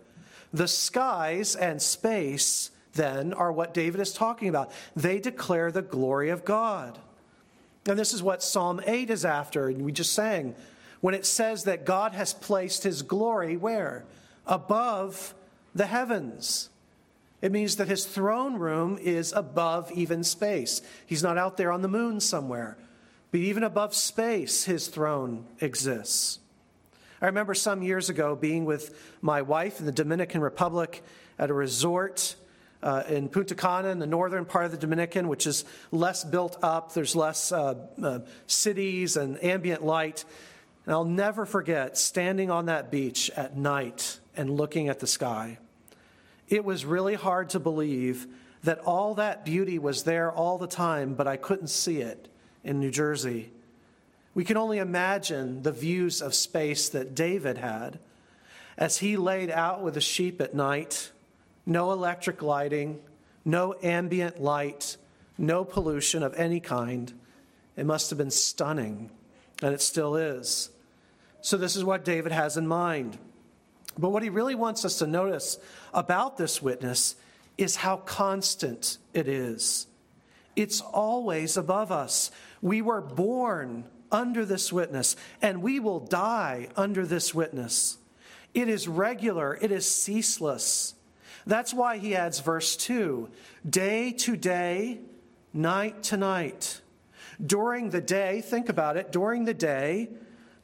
The 0.51 0.68
skies 0.68 1.56
and 1.56 1.82
space, 1.82 2.72
then, 2.92 3.32
are 3.32 3.54
what 3.54 3.74
David 3.74 4.01
is 4.01 4.12
talking 4.12 4.50
about. 4.50 4.74
They 4.98 5.22
declare 5.22 5.72
the 5.72 5.82
glory 5.82 6.30
of 6.30 6.44
God. 6.44 7.00
And 7.86 7.98
this 7.98 8.13
is 8.13 8.22
what 8.22 8.44
Psalm 8.44 8.82
8 8.86 9.10
is 9.10 9.24
after, 9.24 9.70
and 9.70 9.86
we 9.86 9.94
just 9.94 10.12
sang, 10.12 10.56
when 11.00 11.15
it 11.15 11.25
says 11.25 11.63
that 11.63 11.86
God 11.86 12.12
has 12.12 12.34
placed 12.34 12.84
his 12.84 13.01
glory 13.01 13.56
where? 13.56 14.04
Above 14.46 15.34
the 15.74 15.86
heavens. 15.86 16.70
It 17.42 17.51
means 17.51 17.75
that 17.75 17.88
his 17.88 18.06
throne 18.06 18.56
room 18.56 18.98
is 19.00 19.34
above 19.34 19.92
even 19.92 20.24
space. 20.24 20.82
He's 21.06 21.24
not 21.24 21.38
out 21.38 21.58
there 21.58 21.72
on 21.72 21.82
the 21.82 21.88
moon 21.88 22.20
somewhere. 22.20 22.77
But 23.32 23.42
even 23.42 23.63
above 23.63 23.94
space, 23.94 24.63
his 24.63 24.88
throne 24.88 25.46
exists. 25.60 26.39
I 27.22 27.27
remember 27.27 27.54
some 27.54 27.82
years 27.82 28.10
ago 28.10 28.36
being 28.36 28.65
with 28.65 28.98
my 29.22 29.42
wife 29.42 29.80
in 29.80 29.86
the 29.86 29.92
Dominican 29.92 30.42
Republic 30.42 31.04
at 31.38 31.50
a 31.50 31.54
resort 31.54 32.36
uh, 32.82 33.04
in 33.10 33.30
Punta 33.30 33.56
Cana 33.56 33.89
in 33.89 34.00
the 34.00 34.08
northern 34.08 34.46
part 34.46 34.65
of 34.65 34.72
the 34.72 34.77
Dominican, 34.77 35.27
which 35.27 35.48
is 35.48 35.65
less 35.92 36.24
built 36.24 36.58
up. 36.62 36.94
There's 36.94 37.15
less 37.15 37.51
uh, 37.51 37.75
uh, 38.01 38.20
cities 38.48 39.18
and 39.18 39.44
ambient 39.44 39.84
light. 39.84 40.24
And 40.86 40.94
I'll 40.94 41.04
never 41.04 41.46
forget 41.46 41.98
standing 41.98 42.51
on 42.51 42.68
that 42.68 42.92
beach 42.92 43.32
at 43.36 43.58
night 43.58 44.20
and 44.38 44.51
looking 44.51 44.88
at 44.88 45.00
the 45.00 45.08
sky. 45.08 45.58
It 46.49 46.63
was 46.63 46.85
really 46.85 47.15
hard 47.15 47.49
to 47.51 47.59
believe 47.59 48.27
that 48.63 48.79
all 48.79 49.15
that 49.15 49.45
beauty 49.45 49.79
was 49.79 50.03
there 50.03 50.31
all 50.31 50.57
the 50.57 50.67
time, 50.67 51.13
but 51.13 51.27
I 51.27 51.37
couldn't 51.37 51.67
see 51.67 52.01
it 52.01 52.27
in 52.63 52.79
New 52.79 52.91
Jersey. 52.91 53.51
We 54.33 54.43
can 54.43 54.57
only 54.57 54.79
imagine 54.79 55.63
the 55.63 55.71
views 55.71 56.21
of 56.21 56.35
space 56.35 56.89
that 56.89 57.15
David 57.15 57.57
had 57.57 57.99
as 58.77 58.97
he 58.97 59.15
laid 59.15 59.49
out 59.49 59.81
with 59.81 59.93
the 59.93 60.01
sheep 60.01 60.41
at 60.41 60.53
night, 60.53 61.11
no 61.65 61.91
electric 61.91 62.41
lighting, 62.41 62.99
no 63.45 63.75
ambient 63.81 64.41
light, 64.41 64.97
no 65.37 65.63
pollution 65.63 66.23
of 66.23 66.33
any 66.33 66.59
kind. 66.59 67.13
It 67.77 67.85
must 67.85 68.09
have 68.09 68.17
been 68.17 68.31
stunning, 68.31 69.09
and 69.61 69.73
it 69.73 69.81
still 69.81 70.15
is. 70.15 70.69
So, 71.41 71.57
this 71.57 71.75
is 71.75 71.83
what 71.83 72.03
David 72.03 72.31
has 72.31 72.57
in 72.57 72.67
mind. 72.67 73.17
But 73.97 74.09
what 74.09 74.23
he 74.23 74.29
really 74.29 74.55
wants 74.55 74.83
us 74.83 74.97
to 74.99 75.07
notice 75.07 75.57
about 75.95 76.37
this 76.37 76.61
witness 76.61 77.15
is 77.57 77.77
how 77.77 77.97
constant 77.97 78.97
it 79.13 79.27
is. 79.27 79.87
It's 80.55 80.81
always 80.81 81.57
above 81.57 81.91
us. 81.91 82.31
We 82.61 82.81
were 82.81 83.01
born 83.01 83.85
under 84.11 84.45
this 84.45 84.71
witness, 84.71 85.15
and 85.41 85.61
we 85.61 85.79
will 85.79 85.99
die 85.99 86.69
under 86.75 87.05
this 87.05 87.33
witness. 87.33 87.97
It 88.53 88.69
is 88.69 88.87
regular, 88.87 89.57
it 89.61 89.71
is 89.71 89.89
ceaseless. 89.89 90.93
That's 91.47 91.73
why 91.73 91.97
he 91.97 92.15
adds 92.15 92.39
verse 92.39 92.75
2 92.75 93.29
day 93.69 94.11
to 94.11 94.35
day, 94.35 94.99
night 95.53 96.03
to 96.03 96.17
night. 96.17 96.81
During 97.43 97.89
the 97.89 98.01
day, 98.01 98.41
think 98.41 98.69
about 98.69 98.97
it, 98.97 99.11
during 99.11 99.45
the 99.45 99.53
day, 99.53 100.09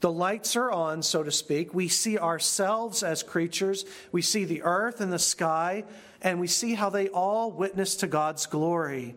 the 0.02 0.12
lights 0.12 0.56
are 0.56 0.72
on, 0.72 1.04
so 1.04 1.24
to 1.24 1.32
speak. 1.32 1.74
We 1.74 1.88
see 1.88 2.18
ourselves 2.18 3.04
as 3.04 3.24
creatures, 3.24 3.86
we 4.12 4.22
see 4.22 4.46
the 4.46 4.64
earth 4.64 5.00
and 5.00 5.14
the 5.14 5.20
sky, 5.20 5.86
and 6.22 6.40
we 6.40 6.48
see 6.48 6.74
how 6.74 6.90
they 6.90 7.08
all 7.10 7.52
witness 7.52 7.96
to 7.98 8.08
God's 8.08 8.46
glory. 8.48 9.16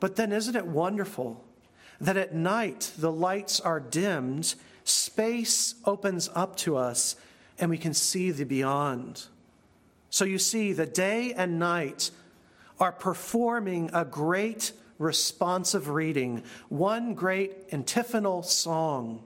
But 0.00 0.16
then, 0.16 0.32
isn't 0.32 0.56
it 0.56 0.66
wonderful 0.66 1.42
that 2.00 2.16
at 2.16 2.34
night 2.34 2.92
the 2.98 3.12
lights 3.12 3.60
are 3.60 3.80
dimmed, 3.80 4.54
space 4.84 5.74
opens 5.86 6.28
up 6.34 6.56
to 6.56 6.76
us, 6.76 7.16
and 7.58 7.70
we 7.70 7.78
can 7.78 7.94
see 7.94 8.30
the 8.30 8.44
beyond? 8.44 9.24
So 10.10 10.24
you 10.24 10.38
see, 10.38 10.72
the 10.72 10.86
day 10.86 11.32
and 11.32 11.58
night 11.58 12.10
are 12.78 12.92
performing 12.92 13.90
a 13.94 14.04
great 14.04 14.72
responsive 14.98 15.88
reading, 15.88 16.42
one 16.68 17.14
great 17.14 17.54
antiphonal 17.72 18.42
song. 18.42 19.22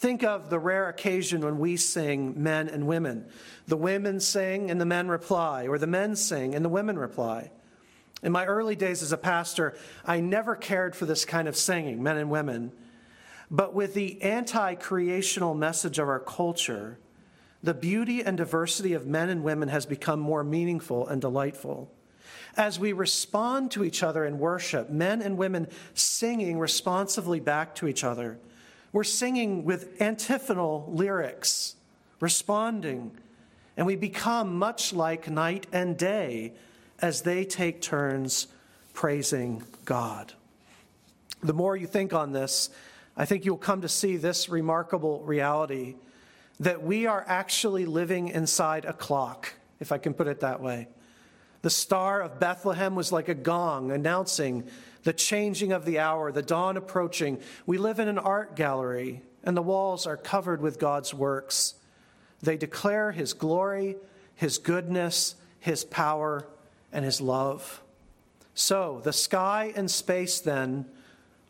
Think 0.00 0.24
of 0.24 0.48
the 0.48 0.58
rare 0.58 0.88
occasion 0.88 1.42
when 1.42 1.58
we 1.58 1.76
sing 1.76 2.42
men 2.42 2.70
and 2.70 2.86
women. 2.86 3.26
The 3.68 3.76
women 3.76 4.18
sing 4.18 4.70
and 4.70 4.80
the 4.80 4.86
men 4.86 5.08
reply, 5.08 5.66
or 5.68 5.76
the 5.76 5.86
men 5.86 6.16
sing 6.16 6.54
and 6.54 6.64
the 6.64 6.70
women 6.70 6.98
reply. 6.98 7.50
In 8.22 8.32
my 8.32 8.46
early 8.46 8.74
days 8.74 9.02
as 9.02 9.12
a 9.12 9.18
pastor, 9.18 9.76
I 10.06 10.20
never 10.20 10.56
cared 10.56 10.96
for 10.96 11.04
this 11.04 11.26
kind 11.26 11.46
of 11.46 11.54
singing, 11.54 12.02
men 12.02 12.16
and 12.16 12.30
women. 12.30 12.72
But 13.50 13.74
with 13.74 13.92
the 13.92 14.22
anti 14.22 14.74
creational 14.76 15.52
message 15.52 15.98
of 15.98 16.08
our 16.08 16.18
culture, 16.18 16.98
the 17.62 17.74
beauty 17.74 18.22
and 18.22 18.38
diversity 18.38 18.94
of 18.94 19.06
men 19.06 19.28
and 19.28 19.44
women 19.44 19.68
has 19.68 19.84
become 19.84 20.18
more 20.18 20.42
meaningful 20.42 21.06
and 21.08 21.20
delightful. 21.20 21.92
As 22.56 22.78
we 22.78 22.94
respond 22.94 23.70
to 23.72 23.84
each 23.84 24.02
other 24.02 24.24
in 24.24 24.38
worship, 24.38 24.88
men 24.88 25.20
and 25.20 25.36
women 25.36 25.68
singing 25.92 26.58
responsively 26.58 27.38
back 27.38 27.74
to 27.74 27.86
each 27.86 28.02
other, 28.02 28.38
we're 28.92 29.04
singing 29.04 29.64
with 29.64 30.00
antiphonal 30.00 30.90
lyrics, 30.92 31.76
responding, 32.18 33.12
and 33.76 33.86
we 33.86 33.96
become 33.96 34.58
much 34.58 34.92
like 34.92 35.30
night 35.30 35.66
and 35.72 35.96
day 35.96 36.52
as 37.00 37.22
they 37.22 37.44
take 37.44 37.80
turns 37.80 38.48
praising 38.92 39.62
God. 39.84 40.32
The 41.42 41.54
more 41.54 41.76
you 41.76 41.86
think 41.86 42.12
on 42.12 42.32
this, 42.32 42.68
I 43.16 43.24
think 43.24 43.44
you'll 43.44 43.56
come 43.56 43.82
to 43.82 43.88
see 43.88 44.16
this 44.16 44.48
remarkable 44.48 45.20
reality 45.20 45.94
that 46.58 46.82
we 46.82 47.06
are 47.06 47.24
actually 47.26 47.86
living 47.86 48.28
inside 48.28 48.84
a 48.84 48.92
clock, 48.92 49.54
if 49.78 49.92
I 49.92 49.98
can 49.98 50.12
put 50.12 50.26
it 50.26 50.40
that 50.40 50.60
way. 50.60 50.88
The 51.62 51.70
star 51.70 52.20
of 52.20 52.40
Bethlehem 52.40 52.94
was 52.94 53.12
like 53.12 53.28
a 53.28 53.34
gong 53.34 53.92
announcing 53.92 54.68
the 55.02 55.12
changing 55.12 55.72
of 55.72 55.84
the 55.84 55.98
hour, 55.98 56.32
the 56.32 56.42
dawn 56.42 56.76
approaching. 56.76 57.40
We 57.66 57.78
live 57.78 57.98
in 57.98 58.08
an 58.08 58.18
art 58.18 58.56
gallery, 58.56 59.22
and 59.42 59.56
the 59.56 59.62
walls 59.62 60.06
are 60.06 60.16
covered 60.16 60.60
with 60.60 60.78
God's 60.78 61.14
works. 61.14 61.74
They 62.42 62.56
declare 62.56 63.12
His 63.12 63.32
glory, 63.32 63.96
His 64.34 64.58
goodness, 64.58 65.36
His 65.58 65.84
power, 65.84 66.46
and 66.92 67.04
his 67.04 67.20
love. 67.20 67.82
So, 68.54 69.00
the 69.04 69.12
sky 69.12 69.72
and 69.76 69.90
space 69.90 70.40
then 70.40 70.86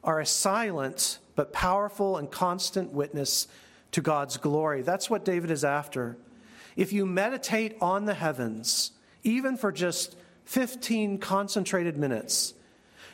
are 0.05 0.21
a 0.21 0.27
silent 0.27 1.19
but 1.35 1.53
powerful 1.53 2.17
and 2.17 2.31
constant 2.31 2.93
witness 2.93 3.49
to 3.93 4.01
God's 4.01 4.37
glory. 4.37 4.83
That's 4.83 5.11
what 5.11 5.25
David 5.25 5.51
is 5.51 5.65
after. 5.65 6.17
If 6.77 6.93
you 6.93 7.07
meditate 7.07 7.77
on 7.81 8.05
the 8.05 8.15
heavens, 8.15 8.93
even 9.23 9.57
for 9.57 9.73
just 9.73 10.17
15 10.45 11.19
concentrated 11.19 11.97
minutes, 11.97 12.55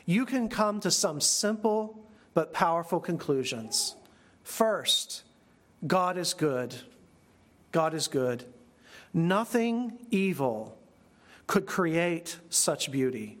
you 0.07 0.25
can 0.25 0.47
come 0.47 0.79
to 0.79 0.89
some 0.89 1.21
simple 1.21 2.03
but 2.33 2.53
powerful 2.53 2.99
conclusions. 2.99 3.95
First, 4.41 5.23
God 5.85 6.17
is 6.17 6.33
good. 6.33 6.73
God 7.73 7.93
is 7.93 8.07
good. 8.07 8.45
Nothing 9.13 9.99
evil 10.09 10.77
could 11.45 11.65
create 11.65 12.37
such 12.49 12.89
beauty. 12.89 13.37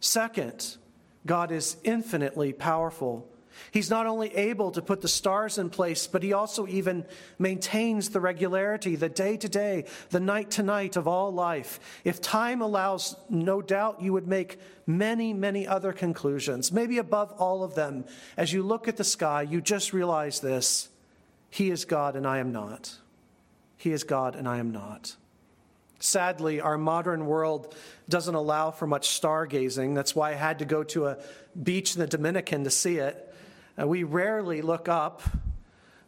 Second, 0.00 0.78
God 1.26 1.52
is 1.52 1.76
infinitely 1.84 2.54
powerful. 2.54 3.28
He's 3.70 3.90
not 3.90 4.06
only 4.06 4.34
able 4.36 4.70
to 4.72 4.82
put 4.82 5.00
the 5.00 5.08
stars 5.08 5.58
in 5.58 5.70
place, 5.70 6.06
but 6.06 6.22
he 6.22 6.32
also 6.32 6.66
even 6.66 7.04
maintains 7.38 8.10
the 8.10 8.20
regularity, 8.20 8.96
the 8.96 9.08
day 9.08 9.36
to 9.36 9.48
day, 9.48 9.84
the 10.10 10.20
night 10.20 10.52
to 10.52 10.62
night 10.62 10.96
of 10.96 11.08
all 11.08 11.32
life. 11.32 11.80
If 12.04 12.20
time 12.20 12.60
allows, 12.62 13.16
no 13.28 13.62
doubt 13.62 14.02
you 14.02 14.12
would 14.12 14.28
make 14.28 14.58
many, 14.86 15.32
many 15.32 15.66
other 15.66 15.92
conclusions. 15.92 16.72
Maybe 16.72 16.98
above 16.98 17.32
all 17.32 17.64
of 17.64 17.74
them, 17.74 18.04
as 18.36 18.52
you 18.52 18.62
look 18.62 18.88
at 18.88 18.96
the 18.96 19.04
sky, 19.04 19.42
you 19.42 19.60
just 19.60 19.92
realize 19.92 20.40
this 20.40 20.88
He 21.50 21.70
is 21.70 21.84
God 21.84 22.16
and 22.16 22.26
I 22.26 22.38
am 22.38 22.52
not. 22.52 22.96
He 23.76 23.92
is 23.92 24.04
God 24.04 24.34
and 24.36 24.48
I 24.48 24.58
am 24.58 24.70
not. 24.72 25.16
Sadly, 26.04 26.60
our 26.60 26.76
modern 26.76 27.26
world 27.26 27.74
doesn't 28.08 28.34
allow 28.34 28.70
for 28.70 28.86
much 28.86 29.08
stargazing. 29.08 29.94
That's 29.94 30.14
why 30.14 30.30
I 30.30 30.34
had 30.34 30.58
to 30.58 30.64
go 30.64 30.82
to 30.84 31.06
a 31.06 31.18
beach 31.62 31.94
in 31.94 32.00
the 32.00 32.06
Dominican 32.06 32.64
to 32.64 32.70
see 32.70 32.98
it. 32.98 33.33
Uh, 33.80 33.86
we 33.86 34.04
rarely 34.04 34.62
look 34.62 34.88
up. 34.88 35.22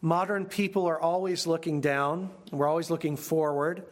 Modern 0.01 0.47
people 0.47 0.87
are 0.87 1.01
always 1.01 1.47
looking 1.47 1.81
down, 1.81 2.31
we're 2.53 2.69
always 2.69 2.91
looking 2.91 3.17
forward. 3.17 3.85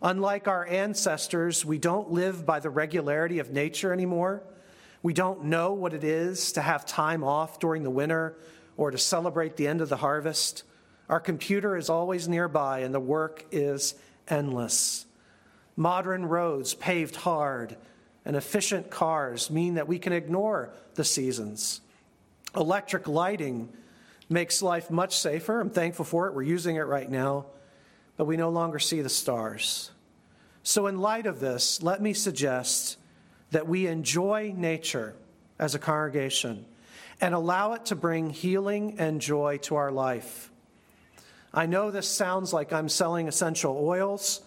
Unlike 0.00 0.48
our 0.48 0.66
ancestors, 0.66 1.64
we 1.64 1.78
don't 1.78 2.12
live 2.12 2.46
by 2.46 2.60
the 2.60 2.70
regularity 2.70 3.40
of 3.40 3.50
nature 3.50 3.92
anymore. 3.92 4.42
We 5.02 5.12
don't 5.12 5.44
know 5.44 5.72
what 5.72 5.92
it 5.92 6.04
is 6.04 6.52
to 6.52 6.62
have 6.62 6.86
time 6.86 7.24
off 7.24 7.58
during 7.58 7.82
the 7.82 7.90
winter 7.90 8.38
or 8.76 8.92
to 8.92 8.98
celebrate 8.98 9.56
the 9.56 9.66
end 9.66 9.80
of 9.80 9.88
the 9.88 9.96
harvest. 9.96 10.62
Our 11.08 11.20
computer 11.20 11.76
is 11.76 11.90
always 11.90 12.28
nearby 12.28 12.80
and 12.80 12.94
the 12.94 13.00
work 13.00 13.44
is 13.50 13.94
endless. 14.28 15.04
Modern 15.76 16.26
roads 16.26 16.74
paved 16.74 17.16
hard 17.16 17.76
and 18.24 18.36
efficient 18.36 18.90
cars 18.90 19.50
mean 19.50 19.74
that 19.74 19.88
we 19.88 19.98
can 19.98 20.12
ignore 20.12 20.72
the 20.94 21.04
seasons. 21.04 21.80
Electric 22.58 23.06
lighting 23.06 23.68
makes 24.28 24.60
life 24.60 24.90
much 24.90 25.16
safer. 25.16 25.60
I'm 25.60 25.70
thankful 25.70 26.04
for 26.04 26.26
it. 26.26 26.34
We're 26.34 26.42
using 26.42 26.76
it 26.76 26.82
right 26.82 27.08
now, 27.08 27.46
but 28.16 28.26
we 28.26 28.36
no 28.36 28.50
longer 28.50 28.78
see 28.78 29.00
the 29.00 29.08
stars. 29.08 29.92
So, 30.64 30.88
in 30.88 30.98
light 30.98 31.26
of 31.26 31.40
this, 31.40 31.82
let 31.82 32.02
me 32.02 32.12
suggest 32.12 32.98
that 33.52 33.68
we 33.68 33.86
enjoy 33.86 34.52
nature 34.56 35.14
as 35.58 35.74
a 35.74 35.78
congregation 35.78 36.66
and 37.20 37.34
allow 37.34 37.72
it 37.74 37.86
to 37.86 37.96
bring 37.96 38.30
healing 38.30 38.96
and 38.98 39.20
joy 39.20 39.58
to 39.62 39.76
our 39.76 39.90
life. 39.92 40.50
I 41.54 41.66
know 41.66 41.90
this 41.90 42.08
sounds 42.08 42.52
like 42.52 42.72
I'm 42.72 42.88
selling 42.88 43.28
essential 43.28 43.78
oils 43.80 44.42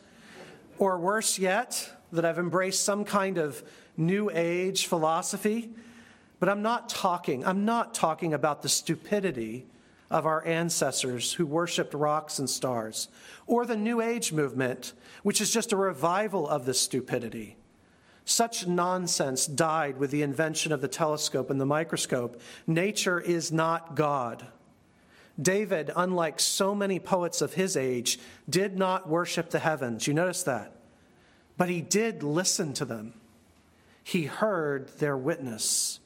or 0.78 1.00
worse 1.00 1.40
yet, 1.40 1.90
that 2.12 2.26
I've 2.26 2.40
embraced 2.40 2.84
some 2.84 3.06
kind 3.06 3.38
of 3.38 3.64
new 3.96 4.30
age 4.34 4.88
philosophy. 4.88 5.70
But 6.42 6.50
I'm 6.50 6.64
not 6.64 6.90
talking, 6.90 7.46
I'm 7.46 7.66
not 7.66 7.94
talking 7.94 8.34
about 8.34 8.64
the 8.64 8.68
stupidity 8.68 9.68
of 10.10 10.26
our 10.26 10.44
ancestors 10.44 11.34
who 11.34 11.46
worshiped 11.46 11.94
rocks 11.94 12.40
and 12.40 12.50
stars, 12.50 13.10
or 13.46 13.64
the 13.64 13.78
New 13.78 14.02
Age 14.02 14.34
movement, 14.34 14.94
which 15.22 15.40
is 15.40 15.54
just 15.54 15.72
a 15.72 15.78
revival 15.78 16.50
of 16.50 16.66
this 16.66 16.82
stupidity. 16.82 17.58
Such 18.26 18.66
nonsense 18.66 19.46
died 19.46 20.00
with 20.00 20.10
the 20.10 20.24
invention 20.24 20.72
of 20.72 20.82
the 20.82 20.88
telescope 20.88 21.52
and 21.52 21.62
the 21.62 21.66
microscope. 21.66 22.42
Nature 22.66 23.20
is 23.20 23.52
not 23.52 23.96
God. 23.96 24.48
David, 25.40 25.92
unlike 25.96 26.40
so 26.40 26.74
many 26.74 27.00
poets 27.00 27.44
of 27.44 27.54
his 27.54 27.78
age, 27.78 28.20
did 28.50 28.80
not 28.80 29.08
worship 29.08 29.52
the 29.52 29.60
heavens. 29.60 30.08
You 30.08 30.16
notice 30.16 30.42
that? 30.44 30.72
But 31.56 31.70
he 31.70 31.82
did 31.82 32.24
listen 32.24 32.74
to 32.74 32.86
them, 32.86 33.14
he 34.04 34.24
heard 34.24 34.88
their 34.98 35.16
witness. 35.16 36.00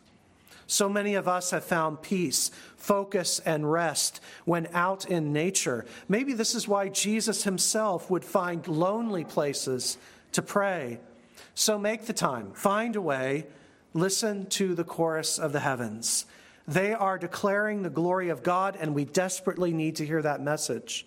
So 0.67 0.89
many 0.89 1.15
of 1.15 1.27
us 1.27 1.51
have 1.51 1.63
found 1.63 2.01
peace, 2.01 2.49
focus, 2.75 3.39
and 3.39 3.71
rest 3.71 4.19
when 4.45 4.67
out 4.73 5.05
in 5.05 5.31
nature. 5.31 5.85
Maybe 6.07 6.33
this 6.33 6.55
is 6.55 6.67
why 6.67 6.89
Jesus 6.89 7.43
himself 7.43 8.09
would 8.09 8.25
find 8.25 8.67
lonely 8.67 9.23
places 9.23 9.97
to 10.31 10.41
pray. 10.41 10.99
So 11.53 11.77
make 11.77 12.05
the 12.05 12.13
time, 12.13 12.51
find 12.53 12.95
a 12.95 13.01
way, 13.01 13.45
listen 13.93 14.47
to 14.47 14.75
the 14.75 14.83
chorus 14.83 15.39
of 15.39 15.53
the 15.53 15.59
heavens. 15.59 16.25
They 16.67 16.93
are 16.93 17.19
declaring 17.19 17.83
the 17.83 17.89
glory 17.89 18.29
of 18.29 18.41
God, 18.41 18.75
and 18.79 18.95
we 18.95 19.05
desperately 19.05 19.71
need 19.71 19.97
to 19.97 20.05
hear 20.05 20.21
that 20.23 20.41
message. 20.41 21.05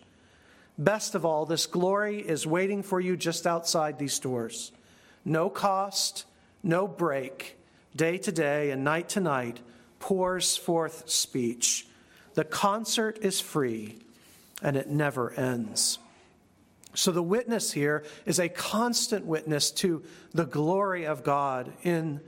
Best 0.78 1.16
of 1.16 1.24
all, 1.24 1.44
this 1.44 1.66
glory 1.66 2.20
is 2.20 2.46
waiting 2.46 2.84
for 2.84 3.00
you 3.00 3.16
just 3.16 3.46
outside 3.46 3.98
these 3.98 4.20
doors. 4.20 4.70
No 5.24 5.50
cost, 5.50 6.24
no 6.62 6.86
break, 6.86 7.57
day 7.98 8.16
to 8.16 8.32
day 8.32 8.70
and 8.70 8.82
night 8.82 9.10
to 9.10 9.20
night 9.20 9.60
pours 9.98 10.56
forth 10.56 11.10
speech. 11.10 11.86
The 12.32 12.44
concert 12.44 13.18
is 13.20 13.40
free 13.40 13.98
and 14.62 14.76
it 14.76 14.88
never 14.88 15.32
ends. 15.32 15.98
So 16.94 17.12
the 17.12 17.22
witness 17.22 17.72
here 17.72 18.04
is 18.24 18.38
a 18.38 18.48
constant 18.48 19.26
witness 19.26 19.70
to 19.72 20.02
the 20.32 20.46
glory 20.46 21.04
of 21.04 21.22
God 21.22 21.72
in 21.82 22.20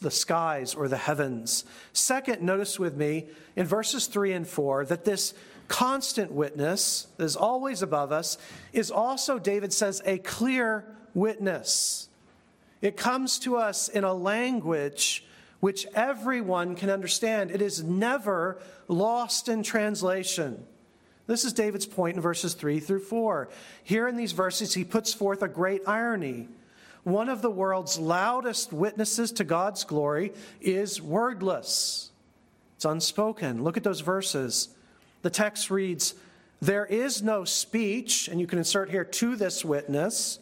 the 0.00 0.10
skies 0.10 0.74
or 0.74 0.88
the 0.88 0.96
heavens. 0.96 1.64
Second, 1.92 2.42
notice 2.42 2.78
with 2.78 2.96
me 2.96 3.26
in 3.56 3.66
verses 3.66 4.06
3 4.06 4.32
and 4.32 4.48
4 4.48 4.86
that 4.86 5.04
this 5.04 5.34
constant 5.68 6.32
witness 6.32 7.08
that 7.16 7.24
is 7.24 7.36
always 7.36 7.82
above 7.82 8.12
us 8.12 8.38
is 8.72 8.90
also, 8.90 9.38
David 9.38 9.72
says, 9.72 10.00
a 10.06 10.18
clear 10.18 10.84
witness. 11.12 12.08
It 12.82 12.96
comes 12.96 13.38
to 13.40 13.56
us 13.56 13.88
in 13.88 14.04
a 14.04 14.14
language 14.14 15.24
which 15.60 15.86
everyone 15.94 16.76
can 16.76 16.90
understand. 16.90 17.50
It 17.50 17.62
is 17.62 17.82
never 17.82 18.58
lost 18.88 19.48
in 19.48 19.62
translation. 19.62 20.64
This 21.26 21.44
is 21.44 21.52
David's 21.52 21.86
point 21.86 22.16
in 22.16 22.22
verses 22.22 22.54
3 22.54 22.78
through 22.78 23.00
4. 23.00 23.48
Here 23.82 24.06
in 24.06 24.16
these 24.16 24.32
verses, 24.32 24.74
he 24.74 24.84
puts 24.84 25.12
forth 25.12 25.42
a 25.42 25.48
great 25.48 25.82
irony. 25.86 26.48
One 27.02 27.28
of 27.28 27.42
the 27.42 27.50
world's 27.50 27.98
loudest 27.98 28.72
witnesses 28.72 29.32
to 29.32 29.44
God's 29.44 29.84
glory 29.84 30.32
is 30.60 31.00
wordless, 31.00 32.10
it's 32.76 32.84
unspoken. 32.84 33.64
Look 33.64 33.76
at 33.76 33.84
those 33.84 34.00
verses. 34.00 34.68
The 35.22 35.30
text 35.30 35.70
reads, 35.70 36.14
There 36.60 36.84
is 36.84 37.22
no 37.22 37.44
speech, 37.44 38.28
and 38.28 38.40
you 38.40 38.46
can 38.46 38.58
insert 38.58 38.90
here 38.90 39.04
to 39.04 39.34
this 39.34 39.64
witness, 39.64 40.38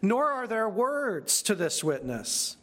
nor 0.00 0.30
are 0.30 0.46
there 0.46 0.68
words 0.68 1.42
to 1.42 1.54
this 1.54 1.82
witness, 1.82 2.56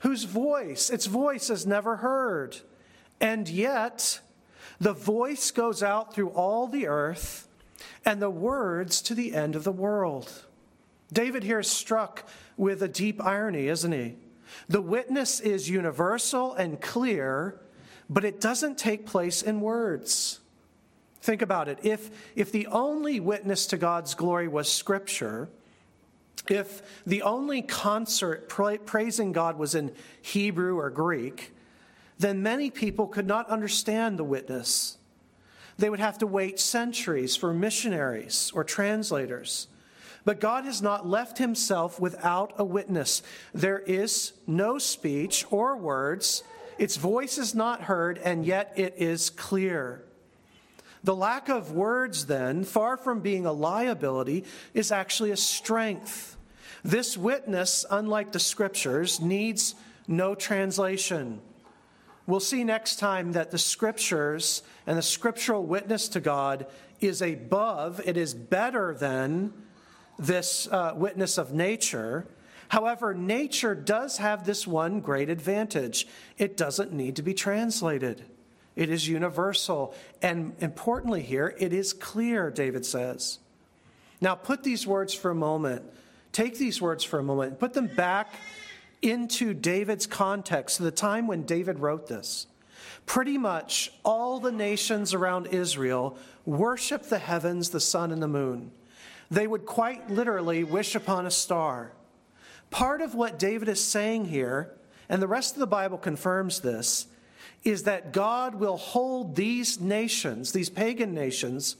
whose 0.00 0.24
voice, 0.24 0.90
its 0.90 1.06
voice 1.06 1.50
is 1.50 1.66
never 1.66 1.96
heard. 1.96 2.58
And 3.20 3.48
yet, 3.48 4.20
the 4.80 4.94
voice 4.94 5.50
goes 5.50 5.82
out 5.82 6.14
through 6.14 6.30
all 6.30 6.66
the 6.66 6.86
earth, 6.86 7.48
and 8.04 8.20
the 8.20 8.30
words 8.30 9.02
to 9.02 9.14
the 9.14 9.34
end 9.34 9.56
of 9.56 9.64
the 9.64 9.72
world. 9.72 10.44
David 11.12 11.42
here 11.42 11.60
is 11.60 11.70
struck 11.70 12.28
with 12.56 12.82
a 12.82 12.88
deep 12.88 13.22
irony, 13.22 13.68
isn't 13.68 13.92
he? 13.92 14.16
The 14.68 14.80
witness 14.80 15.40
is 15.40 15.68
universal 15.68 16.54
and 16.54 16.80
clear, 16.80 17.60
but 18.08 18.24
it 18.24 18.40
doesn't 18.40 18.78
take 18.78 19.06
place 19.06 19.42
in 19.42 19.60
words. 19.60 20.40
Think 21.20 21.42
about 21.42 21.68
it. 21.68 21.78
If, 21.82 22.10
if 22.34 22.50
the 22.50 22.66
only 22.68 23.20
witness 23.20 23.66
to 23.66 23.76
God's 23.76 24.14
glory 24.14 24.48
was 24.48 24.72
Scripture, 24.72 25.48
if 26.50 26.82
the 27.06 27.22
only 27.22 27.62
concert 27.62 28.48
pra- 28.48 28.78
praising 28.78 29.32
God 29.32 29.58
was 29.58 29.74
in 29.74 29.92
Hebrew 30.20 30.78
or 30.78 30.90
Greek, 30.90 31.52
then 32.18 32.42
many 32.42 32.70
people 32.70 33.06
could 33.06 33.26
not 33.26 33.48
understand 33.48 34.18
the 34.18 34.24
witness. 34.24 34.98
They 35.78 35.88
would 35.88 36.00
have 36.00 36.18
to 36.18 36.26
wait 36.26 36.60
centuries 36.60 37.36
for 37.36 37.54
missionaries 37.54 38.52
or 38.54 38.64
translators. 38.64 39.68
But 40.24 40.40
God 40.40 40.66
has 40.66 40.82
not 40.82 41.06
left 41.06 41.38
himself 41.38 41.98
without 41.98 42.52
a 42.58 42.64
witness. 42.64 43.22
There 43.54 43.78
is 43.78 44.32
no 44.46 44.76
speech 44.76 45.46
or 45.50 45.78
words, 45.78 46.42
its 46.76 46.96
voice 46.96 47.38
is 47.38 47.54
not 47.54 47.82
heard, 47.82 48.18
and 48.18 48.44
yet 48.44 48.72
it 48.76 48.94
is 48.96 49.30
clear. 49.30 50.02
The 51.02 51.14
lack 51.14 51.48
of 51.48 51.72
words, 51.72 52.26
then, 52.26 52.64
far 52.64 52.96
from 52.96 53.20
being 53.20 53.46
a 53.46 53.52
liability, 53.52 54.44
is 54.74 54.92
actually 54.92 55.30
a 55.30 55.36
strength. 55.36 56.36
This 56.82 57.16
witness, 57.16 57.84
unlike 57.90 58.32
the 58.32 58.40
scriptures, 58.40 59.20
needs 59.20 59.74
no 60.08 60.34
translation. 60.34 61.40
We'll 62.26 62.40
see 62.40 62.64
next 62.64 62.98
time 62.98 63.32
that 63.32 63.50
the 63.50 63.58
scriptures 63.58 64.62
and 64.86 64.96
the 64.96 65.02
scriptural 65.02 65.64
witness 65.64 66.08
to 66.10 66.20
God 66.20 66.66
is 67.00 67.22
above, 67.22 68.00
it 68.04 68.16
is 68.16 68.34
better 68.34 68.94
than 68.94 69.52
this 70.18 70.68
uh, 70.70 70.92
witness 70.94 71.38
of 71.38 71.52
nature. 71.52 72.26
However, 72.68 73.14
nature 73.14 73.74
does 73.74 74.18
have 74.18 74.44
this 74.44 74.66
one 74.66 75.00
great 75.00 75.28
advantage 75.28 76.06
it 76.38 76.56
doesn't 76.56 76.92
need 76.92 77.16
to 77.16 77.22
be 77.22 77.34
translated. 77.34 78.22
It 78.76 78.90
is 78.90 79.08
universal. 79.08 79.94
And 80.22 80.54
importantly, 80.60 81.22
here, 81.22 81.54
it 81.58 81.72
is 81.72 81.92
clear, 81.92 82.50
David 82.50 82.86
says. 82.86 83.38
Now, 84.20 84.34
put 84.34 84.62
these 84.62 84.86
words 84.86 85.14
for 85.14 85.30
a 85.30 85.34
moment. 85.34 85.82
Take 86.32 86.58
these 86.58 86.80
words 86.80 87.04
for 87.04 87.18
a 87.18 87.22
moment. 87.22 87.50
And 87.50 87.58
put 87.58 87.72
them 87.72 87.88
back 87.88 88.34
into 89.02 89.54
David's 89.54 90.06
context, 90.06 90.78
the 90.78 90.90
time 90.90 91.26
when 91.26 91.42
David 91.42 91.78
wrote 91.78 92.06
this, 92.06 92.46
pretty 93.06 93.38
much 93.38 93.92
all 94.04 94.40
the 94.40 94.52
nations 94.52 95.14
around 95.14 95.46
Israel 95.48 96.16
worship 96.44 97.04
the 97.04 97.18
heavens, 97.18 97.70
the 97.70 97.80
sun, 97.80 98.12
and 98.12 98.22
the 98.22 98.28
moon. 98.28 98.70
They 99.30 99.46
would 99.46 99.64
quite 99.64 100.10
literally 100.10 100.64
wish 100.64 100.94
upon 100.94 101.26
a 101.26 101.30
star. 101.30 101.92
Part 102.70 103.00
of 103.00 103.14
what 103.14 103.38
David 103.38 103.68
is 103.68 103.82
saying 103.82 104.26
here, 104.26 104.72
and 105.08 105.22
the 105.22 105.28
rest 105.28 105.54
of 105.54 105.60
the 105.60 105.66
Bible 105.66 105.98
confirms 105.98 106.60
this, 106.60 107.06
is 107.64 107.82
that 107.84 108.12
God 108.12 108.54
will 108.54 108.76
hold 108.76 109.36
these 109.36 109.80
nations, 109.80 110.52
these 110.52 110.70
pagan 110.70 111.14
nations, 111.14 111.76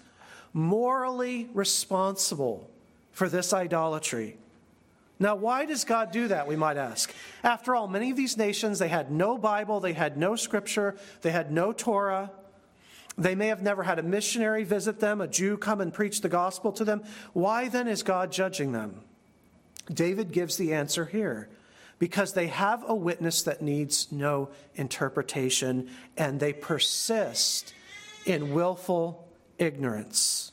morally 0.53 1.49
responsible 1.55 2.71
for 3.13 3.29
this 3.29 3.53
idolatry. 3.53 4.37
Now, 5.19 5.37
why 5.37 5.67
does 5.67 5.85
God 5.85 6.13
do 6.13 6.29
that, 6.29 6.47
we 6.47 6.57
might 6.57 6.79
ask? 6.79 7.13
After 7.45 7.75
all, 7.75 7.87
many 7.87 8.11
of 8.11 8.17
these 8.17 8.39
nations, 8.39 8.79
they 8.79 8.89
had 8.89 9.11
no 9.11 9.37
Bible, 9.37 9.79
they 9.79 9.93
had 9.93 10.17
no 10.17 10.35
scripture, 10.35 10.97
they 11.21 11.31
had 11.31 11.53
no 11.53 11.73
Torah. 11.73 12.31
They 13.19 13.35
may 13.35 13.49
have 13.49 13.63
never 13.63 13.83
had 13.83 13.99
a 13.99 14.03
missionary 14.03 14.65
visit 14.65 14.99
them, 14.99 15.21
a 15.21 15.29
Jew 15.29 15.59
come 15.59 15.83
and 15.83 15.93
preach 15.93 16.23
the 16.23 16.31
gospel 16.31 16.73
to 16.73 16.85
them. 16.85 17.03
Why 17.35 17.69
then 17.69 17.87
is 17.87 18.03
God 18.03 18.33
judging 18.33 18.73
them? 18.73 19.03
David 19.93 20.33
gives 20.33 20.57
the 20.57 20.73
answer 20.73 21.05
here 21.05 21.51
because 21.99 22.33
they 22.33 22.47
have 22.47 22.83
a 22.89 22.95
witness 22.95 23.43
that 23.43 23.61
needs 23.61 24.11
no 24.11 24.49
interpretation 24.75 25.91
and 26.17 26.41
they 26.41 26.55
persist 26.55 27.75
in 28.25 28.55
willful 28.55 29.29
ignorance. 29.59 30.50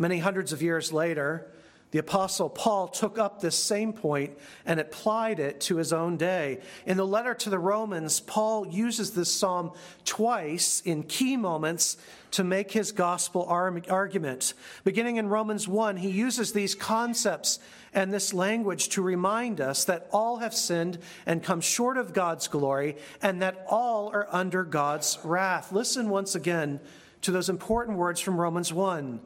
Many 0.00 0.18
hundreds 0.18 0.54
of 0.54 0.62
years 0.62 0.94
later, 0.94 1.46
the 1.90 1.98
Apostle 1.98 2.48
Paul 2.48 2.88
took 2.88 3.18
up 3.18 3.42
this 3.42 3.54
same 3.54 3.92
point 3.92 4.30
and 4.64 4.80
applied 4.80 5.38
it 5.38 5.60
to 5.62 5.76
his 5.76 5.92
own 5.92 6.16
day. 6.16 6.60
In 6.86 6.96
the 6.96 7.06
letter 7.06 7.34
to 7.34 7.50
the 7.50 7.58
Romans, 7.58 8.18
Paul 8.18 8.66
uses 8.66 9.10
this 9.10 9.30
psalm 9.30 9.72
twice 10.06 10.80
in 10.86 11.02
key 11.02 11.36
moments 11.36 11.98
to 12.30 12.44
make 12.44 12.70
his 12.70 12.92
gospel 12.92 13.44
argument. 13.44 14.54
Beginning 14.84 15.16
in 15.16 15.28
Romans 15.28 15.68
1, 15.68 15.98
he 15.98 16.08
uses 16.08 16.54
these 16.54 16.74
concepts 16.74 17.58
and 17.92 18.10
this 18.10 18.32
language 18.32 18.88
to 18.90 19.02
remind 19.02 19.60
us 19.60 19.84
that 19.84 20.08
all 20.12 20.38
have 20.38 20.54
sinned 20.54 20.96
and 21.26 21.42
come 21.42 21.60
short 21.60 21.98
of 21.98 22.14
God's 22.14 22.48
glory 22.48 22.96
and 23.20 23.42
that 23.42 23.66
all 23.68 24.08
are 24.14 24.28
under 24.30 24.64
God's 24.64 25.18
wrath. 25.24 25.72
Listen 25.72 26.08
once 26.08 26.34
again 26.34 26.80
to 27.20 27.30
those 27.30 27.50
important 27.50 27.98
words 27.98 28.18
from 28.18 28.40
Romans 28.40 28.72
1. 28.72 29.20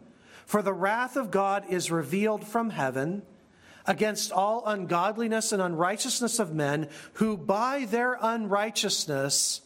For 0.47 0.63
the 0.63 0.73
wrath 0.73 1.17
of 1.17 1.31
God 1.31 1.65
is 1.69 1.91
revealed 1.91 2.47
from 2.47 2.71
heaven 2.71 3.23
against 3.87 4.33
all 4.33 4.63
ungodliness 4.67 5.53
and 5.53 5.61
unrighteousness 5.61 6.39
of 6.39 6.55
men 6.55 6.89
who 7.15 7.37
by 7.37 7.87
their 7.87 8.19
unrighteousness 8.21 9.61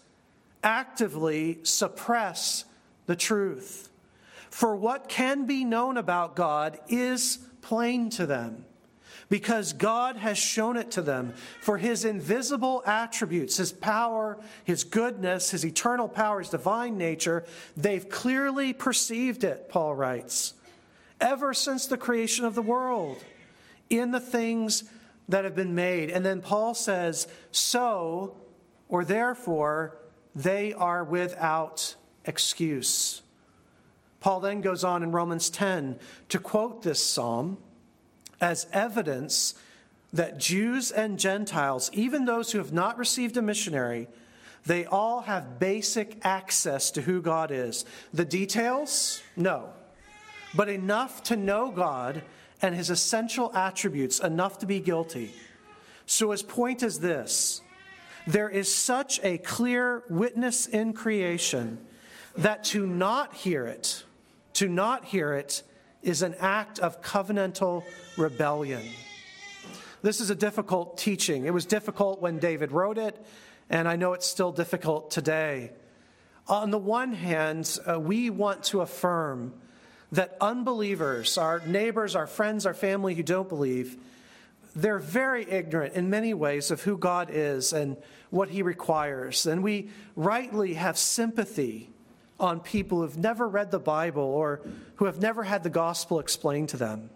actively 0.63 1.59
suppress 1.63 2.65
the 3.07 3.17
truth. 3.17 3.91
For 4.51 4.75
what 4.75 5.09
can 5.09 5.47
be 5.47 5.65
known 5.65 5.97
about 5.97 6.35
God 6.35 6.79
is 6.89 7.39
plain 7.63 8.11
to 8.11 8.27
them 8.27 8.65
because 9.29 9.73
God 9.73 10.17
has 10.17 10.39
shown 10.39 10.77
it 10.77 10.91
to 10.93 11.03
them. 11.03 11.35
For 11.61 11.77
his 11.79 12.05
invisible 12.05 12.83
attributes, 12.87 13.59
his 13.59 13.73
power, 13.73 14.39
his 14.65 14.85
goodness, 14.85 15.51
his 15.51 15.65
eternal 15.65 16.09
power, 16.09 16.41
his 16.41 16.49
divine 16.49 16.97
nature, 16.97 17.45
they've 17.77 18.09
clearly 18.09 18.73
perceived 18.73 19.45
it, 19.45 19.69
Paul 19.69 19.95
writes 19.95 20.55
ever 21.21 21.55
since 21.55 21.87
the 21.87 21.97
creation 21.97 22.45
of 22.45 22.55
the 22.55 22.63
world 22.63 23.23
in 23.91 24.11
the 24.11 24.21
things 24.21 24.85
that 25.29 25.45
have 25.45 25.55
been 25.55 25.75
made. 25.75 26.11
And 26.11 26.25
then 26.25 26.41
Paul 26.41 26.75
says, 26.75 27.29
So, 27.51 28.37
or 28.89 29.05
therefore, 29.05 29.99
they 30.35 30.73
are 30.73 31.05
without 31.05 31.95
excuse. 32.25 33.23
Paul 34.21 34.41
then 34.41 34.61
goes 34.61 34.85
on 34.85 35.03
in 35.03 35.13
Romans 35.13 35.51
10 35.51 35.99
to 36.31 36.39
quote 36.39 36.83
this 36.83 37.05
psalm 37.05 37.59
as 38.41 38.67
evidence 38.73 39.55
that 40.13 40.39
Jews 40.39 40.91
and 40.91 41.19
Gentiles, 41.19 41.91
even 41.93 42.25
those 42.25 42.53
who 42.53 42.59
have 42.59 42.73
not 42.73 42.99
received 42.99 43.37
a 43.37 43.43
missionary, 43.43 44.09
they 44.65 44.87
all 44.87 45.23
have 45.23 45.59
basic 45.59 46.19
access 46.25 46.91
to 46.93 47.03
who 47.03 47.21
God 47.21 47.51
is. 47.51 47.85
The 48.13 48.25
details? 48.25 49.23
No 49.37 49.71
but 50.55 50.69
enough 50.69 51.23
to 51.25 51.37
know 51.37 51.71
God 51.71 52.23
and 52.61 52.75
his 52.75 52.91
essential 52.91 53.55
attributes, 53.55 54.21
enough 54.21 54.59
to 54.59 54.67
be 54.67 54.81
guilty. 54.81 55.33
So 56.07 56.31
his 56.31 56.43
point 56.43 56.83
is 56.83 57.01
this 57.01 57.63
there 58.27 58.49
is 58.49 58.75
such 58.75 59.21
a 59.23 59.39
clear 59.39 60.05
witness 60.11 60.67
in 60.67 60.93
creation 60.93 61.79
that 62.37 62.65
to 62.65 62.87
not 62.87 63.35
hear 63.35 63.67
it, 63.67 64.05
to 64.55 64.69
not 64.69 65.05
hear 65.05 65.33
it, 65.33 65.63
is 66.03 66.23
an 66.23 66.35
act 66.39 66.79
of 66.79 67.03
covenantal 67.03 67.85
rebellion. 68.17 68.83
This 70.03 70.21
is 70.21 70.31
a 70.31 70.35
difficult 70.35 70.97
teaching. 70.97 71.47
It 71.47 71.53
was 71.53 71.67
difficult 71.67 72.21
when 72.21 72.39
David 72.39 72.71
wrote 72.71 72.99
it, 72.99 73.25
and 73.69 73.89
I 73.89 73.97
know 73.97 74.13
it's 74.13 74.27
still 74.27 74.53
difficult 74.53 75.11
today. 75.11 75.73
On 76.47 76.71
the 76.71 76.79
one 76.79 77.13
hand, 77.13 77.79
uh, 77.89 77.99
we 77.99 78.31
want 78.31 78.63
to 78.65 78.81
affirm 78.81 79.55
that 80.13 80.37
unbelievers, 80.41 81.37
our 81.37 81.61
neighbors, 81.67 82.17
our 82.17 82.27
friends, 82.27 82.67
our 82.67 82.75
family 82.75 83.15
who 83.15 83.23
don't 83.23 83.49
believe, 83.49 83.97
they're 84.75 84.99
very 84.99 85.49
ignorant 85.51 85.95
in 85.95 86.09
many 86.09 86.35
ways 86.35 86.71
of 86.71 86.83
who 86.83 86.97
God 86.97 87.31
is 87.33 87.73
and 87.73 87.97
what 88.31 88.51
He 88.51 88.63
requires. 88.63 89.47
And 89.47 89.63
we 89.63 89.91
rightly 90.17 90.75
have 90.75 90.97
sympathy 90.97 91.91
on 92.39 92.61
people 92.61 93.01
who've 93.01 93.19
never 93.19 93.49
read 93.49 93.71
the 93.71 93.79
Bible 93.81 94.23
or 94.23 94.61
who 94.97 95.07
have 95.07 95.21
never 95.21 95.43
had 95.43 95.63
the 95.63 95.71
gospel 95.71 96.21
explained 96.21 96.69
to 96.71 96.77
them. 96.77 97.11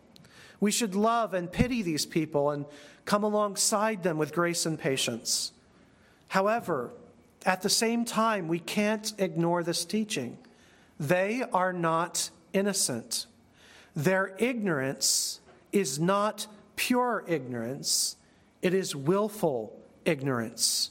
We 0.60 0.70
should 0.70 0.94
love 0.94 1.34
and 1.34 1.50
pity 1.50 1.82
these 1.82 2.06
people 2.06 2.50
and 2.50 2.66
come 3.04 3.24
alongside 3.24 4.02
them 4.02 4.18
with 4.18 4.32
grace 4.34 4.66
and 4.66 4.78
patience. 4.78 5.52
However, 6.28 6.90
at 7.44 7.62
the 7.62 7.68
same 7.68 8.04
time, 8.04 8.48
we 8.48 8.58
can't 8.58 9.12
ignore 9.18 9.62
this 9.62 9.84
teaching. 9.84 10.38
They 10.98 11.42
are 11.52 11.72
not 11.72 12.30
innocent. 12.52 13.26
Their 13.94 14.34
ignorance 14.38 15.40
is 15.72 15.98
not 15.98 16.46
pure 16.76 17.24
ignorance, 17.26 18.16
it 18.60 18.74
is 18.74 18.96
willful 18.96 19.78
ignorance. 20.04 20.90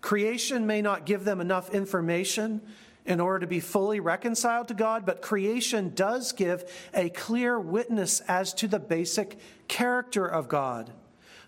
Creation 0.00 0.66
may 0.66 0.80
not 0.80 1.06
give 1.06 1.24
them 1.24 1.40
enough 1.40 1.70
information 1.74 2.60
in 3.04 3.20
order 3.20 3.40
to 3.40 3.46
be 3.46 3.60
fully 3.60 4.00
reconciled 4.00 4.68
to 4.68 4.74
God, 4.74 5.06
but 5.06 5.22
creation 5.22 5.92
does 5.94 6.32
give 6.32 6.70
a 6.92 7.08
clear 7.08 7.58
witness 7.58 8.20
as 8.20 8.52
to 8.54 8.68
the 8.68 8.78
basic 8.78 9.38
character 9.66 10.26
of 10.26 10.48
God. 10.48 10.92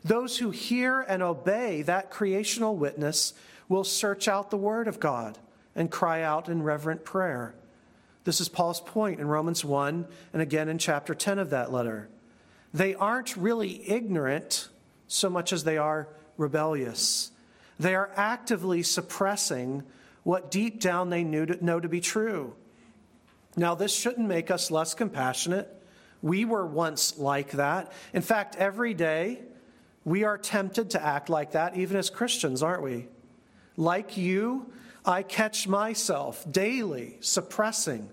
Those 0.02 0.38
who 0.38 0.50
hear 0.50 1.02
and 1.02 1.22
obey 1.22 1.82
that 1.82 2.10
creational 2.10 2.76
witness 2.76 3.34
will 3.68 3.84
search 3.84 4.26
out 4.26 4.50
the 4.50 4.56
Word 4.56 4.88
of 4.88 4.98
God 4.98 5.38
and 5.76 5.90
cry 5.90 6.22
out 6.22 6.48
in 6.48 6.62
reverent 6.62 7.04
prayer. 7.04 7.54
This 8.24 8.40
is 8.40 8.48
Paul's 8.48 8.80
point 8.80 9.20
in 9.20 9.26
Romans 9.26 9.64
1 9.64 10.06
and 10.32 10.42
again 10.42 10.68
in 10.68 10.78
chapter 10.78 11.14
10 11.14 11.38
of 11.38 11.50
that 11.50 11.72
letter. 11.72 12.08
They 12.72 12.94
aren't 12.94 13.36
really 13.36 13.88
ignorant 13.88 14.68
so 15.08 15.30
much 15.30 15.52
as 15.52 15.64
they 15.64 15.78
are 15.78 16.08
rebellious. 16.36 17.30
They 17.78 17.94
are 17.94 18.10
actively 18.14 18.82
suppressing 18.82 19.82
what 20.22 20.50
deep 20.50 20.80
down 20.80 21.10
they 21.10 21.24
knew 21.24 21.46
to, 21.46 21.64
know 21.64 21.80
to 21.80 21.88
be 21.88 22.00
true. 22.00 22.54
Now, 23.56 23.74
this 23.74 23.94
shouldn't 23.94 24.28
make 24.28 24.50
us 24.50 24.70
less 24.70 24.94
compassionate. 24.94 25.68
We 26.22 26.44
were 26.44 26.66
once 26.66 27.18
like 27.18 27.52
that. 27.52 27.92
In 28.12 28.22
fact, 28.22 28.56
every 28.56 28.94
day 28.94 29.40
we 30.04 30.24
are 30.24 30.38
tempted 30.38 30.90
to 30.90 31.02
act 31.02 31.28
like 31.28 31.52
that, 31.52 31.76
even 31.76 31.96
as 31.96 32.10
Christians, 32.10 32.62
aren't 32.62 32.82
we? 32.82 33.08
Like 33.76 34.16
you, 34.16 34.70
I 35.10 35.22
catch 35.22 35.68
myself 35.68 36.50
daily 36.50 37.16
suppressing 37.20 38.08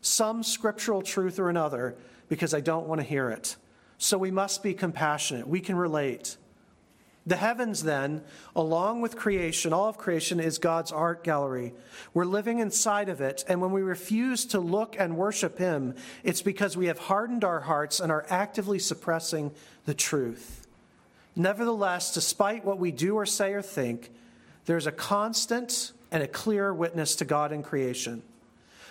some 0.00 0.42
scriptural 0.42 1.02
truth 1.02 1.38
or 1.38 1.48
another 1.48 1.96
because 2.28 2.54
I 2.54 2.60
don't 2.60 2.86
want 2.86 3.00
to 3.00 3.06
hear 3.06 3.30
it. 3.30 3.56
So 3.98 4.18
we 4.18 4.30
must 4.30 4.62
be 4.62 4.74
compassionate. 4.74 5.48
We 5.48 5.60
can 5.60 5.76
relate. 5.76 6.36
The 7.26 7.36
heavens, 7.36 7.84
then, 7.84 8.22
along 8.54 9.00
with 9.00 9.16
creation, 9.16 9.72
all 9.72 9.88
of 9.88 9.96
creation 9.96 10.40
is 10.40 10.58
God's 10.58 10.92
art 10.92 11.24
gallery. 11.24 11.72
We're 12.12 12.26
living 12.26 12.58
inside 12.58 13.08
of 13.08 13.22
it, 13.22 13.44
and 13.48 13.62
when 13.62 13.72
we 13.72 13.80
refuse 13.80 14.44
to 14.46 14.60
look 14.60 14.94
and 14.98 15.16
worship 15.16 15.56
Him, 15.56 15.94
it's 16.22 16.42
because 16.42 16.76
we 16.76 16.86
have 16.86 16.98
hardened 16.98 17.42
our 17.42 17.60
hearts 17.60 17.98
and 17.98 18.12
are 18.12 18.26
actively 18.28 18.78
suppressing 18.78 19.52
the 19.86 19.94
truth. 19.94 20.66
Nevertheless, 21.34 22.12
despite 22.12 22.62
what 22.62 22.78
we 22.78 22.90
do 22.90 23.14
or 23.14 23.24
say 23.24 23.54
or 23.54 23.62
think, 23.62 24.10
there's 24.66 24.86
a 24.86 24.92
constant 24.92 25.93
and 26.14 26.22
a 26.22 26.28
clear 26.28 26.72
witness 26.72 27.16
to 27.16 27.24
God 27.24 27.50
in 27.50 27.64
creation. 27.64 28.22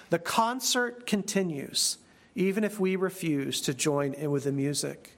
The 0.09 0.19
concert 0.19 1.07
continues, 1.07 1.97
even 2.35 2.65
if 2.65 2.81
we 2.81 2.97
refuse 2.97 3.61
to 3.61 3.73
join 3.73 4.13
in 4.13 4.29
with 4.29 4.43
the 4.43 4.51
music. 4.51 5.17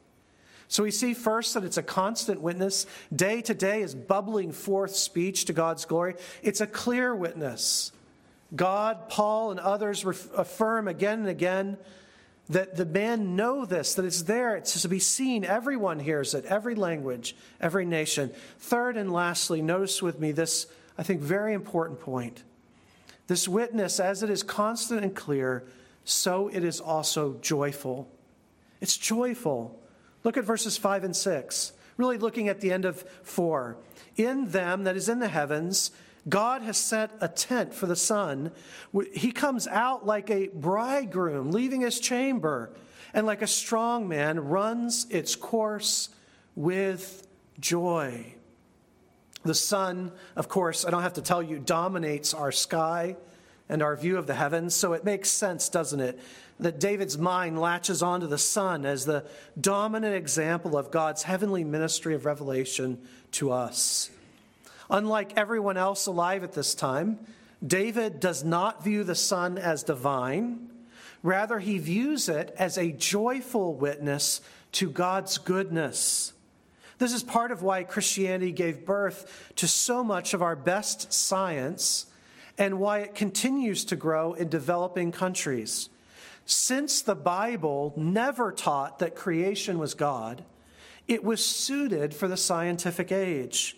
So 0.68 0.84
we 0.84 0.91
see 0.91 1.15
first 1.15 1.56
that 1.56 1.63
it's 1.63 1.78
a 1.78 1.84
constant 1.84 2.41
witness. 2.41 2.86
Day 3.13 3.41
to 3.41 3.56
day 3.56 3.82
is 3.82 3.96
bubbling 3.96 4.52
forth 4.52 4.96
speech 4.96 5.46
to 5.46 5.54
God's 5.54 5.86
glory. 5.86 6.13
It's 6.44 6.62
a 6.62 6.68
clear 6.68 7.15
witness. 7.15 7.91
God, 8.56 9.10
Paul, 9.10 9.50
and 9.50 9.60
others 9.60 10.06
affirm 10.06 10.88
again 10.88 11.22
and 11.22 11.28
again 11.28 11.76
that 12.50 12.76
the 12.76 12.86
men 12.86 13.36
know 13.36 13.65
this, 13.65 13.96
that 13.96 14.06
it's 14.06 14.22
there, 14.22 14.56
it's 14.56 14.80
to 14.80 14.88
be 14.88 15.00
seen. 15.00 15.44
Everyone 15.44 15.98
hears 15.98 16.36
it, 16.36 16.46
every 16.46 16.76
language, 16.76 17.36
every 17.60 17.86
nation. 17.86 18.32
Third 18.60 18.96
and 18.96 19.12
lastly, 19.12 19.63
notice 19.63 20.04
with 20.04 20.20
me 20.20 20.32
this, 20.32 20.68
I 20.97 21.03
think, 21.03 21.21
very 21.21 21.53
important 21.53 21.99
point. 21.99 22.43
This 23.27 23.47
witness, 23.47 23.99
as 23.99 24.23
it 24.23 24.29
is 24.29 24.43
constant 24.43 25.03
and 25.03 25.15
clear, 25.15 25.65
so 26.03 26.47
it 26.49 26.63
is 26.63 26.79
also 26.79 27.38
joyful. 27.41 28.08
It's 28.81 28.97
joyful. 28.97 29.79
Look 30.23 30.38
at 30.38 30.43
verses 30.43 30.77
5 30.77 31.03
and 31.03 31.15
6. 31.15 31.73
Really 31.97 32.17
looking 32.17 32.49
at 32.49 32.62
the 32.62 32.71
end 32.71 32.86
of 32.86 33.01
4. 33.23 33.77
In 34.17 34.51
them, 34.51 34.84
that 34.84 34.95
is 34.95 35.10
in 35.10 35.19
the 35.19 35.27
heavens, 35.27 35.91
God 36.27 36.62
has 36.63 36.77
set 36.77 37.12
a 37.21 37.27
tent 37.27 37.73
for 37.73 37.86
the 37.86 37.95
sun. 37.95 38.51
He 39.13 39.31
comes 39.31 39.67
out 39.67 40.05
like 40.05 40.29
a 40.29 40.47
bridegroom 40.47 41.51
leaving 41.51 41.81
his 41.81 41.99
chamber, 41.99 42.71
and 43.13 43.25
like 43.25 43.41
a 43.41 43.47
strong 43.47 44.08
man 44.08 44.39
runs 44.39 45.08
its 45.10 45.36
course 45.36 46.10
with 46.55 47.27
joy. 47.60 48.36
The 49.45 49.53
sun, 49.53 50.12
of 50.36 50.49
course, 50.49 50.86
I 50.86 50.89
don't 50.89 51.03
have 51.03 51.13
to 51.13 51.21
tell 51.21 51.43
you, 51.43 51.60
dominates 51.60 52.34
our 52.34 52.51
sky 52.51 53.15
and 53.69 53.84
our 53.84 53.95
view 53.95 54.17
of 54.17 54.25
the 54.25 54.34
heavens, 54.34 54.73
so 54.73 54.93
it 54.93 55.05
makes 55.05 55.29
sense, 55.29 55.69
doesn't 55.69 55.99
it, 55.99 56.19
that 56.60 56.79
David's 56.79 57.17
mind 57.17 57.62
latches 57.62 58.01
onto 58.01 58.25
the 58.25 58.39
sun 58.39 58.86
as 58.86 59.05
the 59.05 59.23
dominant 59.60 60.15
example 60.15 60.75
of 60.75 60.89
God's 60.89 61.21
heavenly 61.23 61.63
ministry 61.63 62.15
of 62.15 62.25
revelation 62.25 62.99
to 63.34 63.51
us. 63.51 64.10
Unlike 64.89 65.38
everyone 65.38 65.77
else 65.77 66.08
alive 66.08 66.43
at 66.43 66.53
this 66.53 66.73
time, 66.73 67.19
David 67.65 68.19
does 68.19 68.43
not 68.43 68.84
view 68.84 69.03
the 69.03 69.15
sun 69.15 69.60
as 69.60 69.84
divine. 69.84 70.69
Rather, 71.21 71.60
he 71.60 71.77
views 71.77 72.29
it 72.29 72.53
as 72.58 72.79
a 72.79 72.91
joyful 72.91 73.75
witness 73.75 74.41
to 74.71 74.89
God's 74.89 75.38
goodness. 75.38 76.34
This 76.97 77.13
is 77.13 77.23
part 77.23 77.51
of 77.51 77.62
why 77.62 77.84
Christianity 77.84 78.51
gave 78.51 78.86
birth 78.86 79.51
to 79.58 79.67
so 79.67 80.03
much 80.03 80.34
of 80.34 80.41
our 80.41 80.55
best 80.55 81.12
science 81.12 82.05
and 82.58 82.79
why 82.79 82.99
it 82.99 83.15
continues 83.15 83.84
to 83.86 83.95
grow 83.95 84.34
in 84.34 84.47
developing 84.47 85.12
countries. 85.12 85.89
Since 86.45 87.01
the 87.01 87.15
Bible 87.15 87.93
never 87.95 88.51
taught 88.51 88.99
that 88.99 89.15
creation 89.15 89.77
was 89.77 89.93
God, 89.93 90.43
it 91.08 91.23
was 91.23 91.43
suited 91.43 92.13
for 92.13 92.27
the 92.27 92.38
scientific 92.38 93.12
age. 93.12 93.77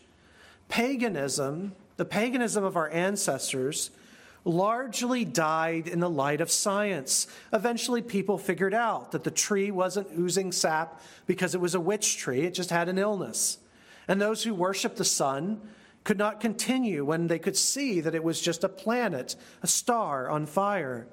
Paganism, 0.70 1.74
the 1.96 2.06
paganism 2.06 2.64
of 2.64 2.78
our 2.78 2.90
ancestors, 2.90 3.90
largely 4.48 5.26
died 5.26 5.88
in 5.88 6.00
the 6.00 6.10
light 6.10 6.42
of 6.42 6.50
science. 6.50 7.28
Eventually, 7.52 8.02
people 8.02 8.38
figured 8.38 8.74
out 8.74 9.12
that 9.12 9.24
the 9.24 9.32
tree 9.32 9.70
wasn't 9.70 10.08
oozing 10.18 10.52
sap 10.52 11.02
because 11.26 11.54
it 11.54 11.62
was 11.62 11.76
a 11.76 11.80
witch 11.80 12.18
tree, 12.18 12.42
it 12.42 12.54
just 12.54 12.70
had 12.70 12.88
an 12.88 12.98
illness. 12.98 13.58
And 14.08 14.22
those 14.22 14.44
who 14.44 14.54
worshiped 14.54 14.96
the 14.96 15.06
sun 15.06 15.62
could 16.06 16.18
not 16.18 16.40
continue 16.40 17.04
when 17.04 17.28
they 17.28 17.40
could 17.40 17.58
see 17.58 18.00
that 18.00 18.16
it 18.16 18.24
was 18.24 18.40
just 18.40 18.64
a 18.64 18.70
planet, 18.70 19.36
a 19.62 19.68
star 19.68 20.30
on 20.30 20.46
fire. 20.46 21.06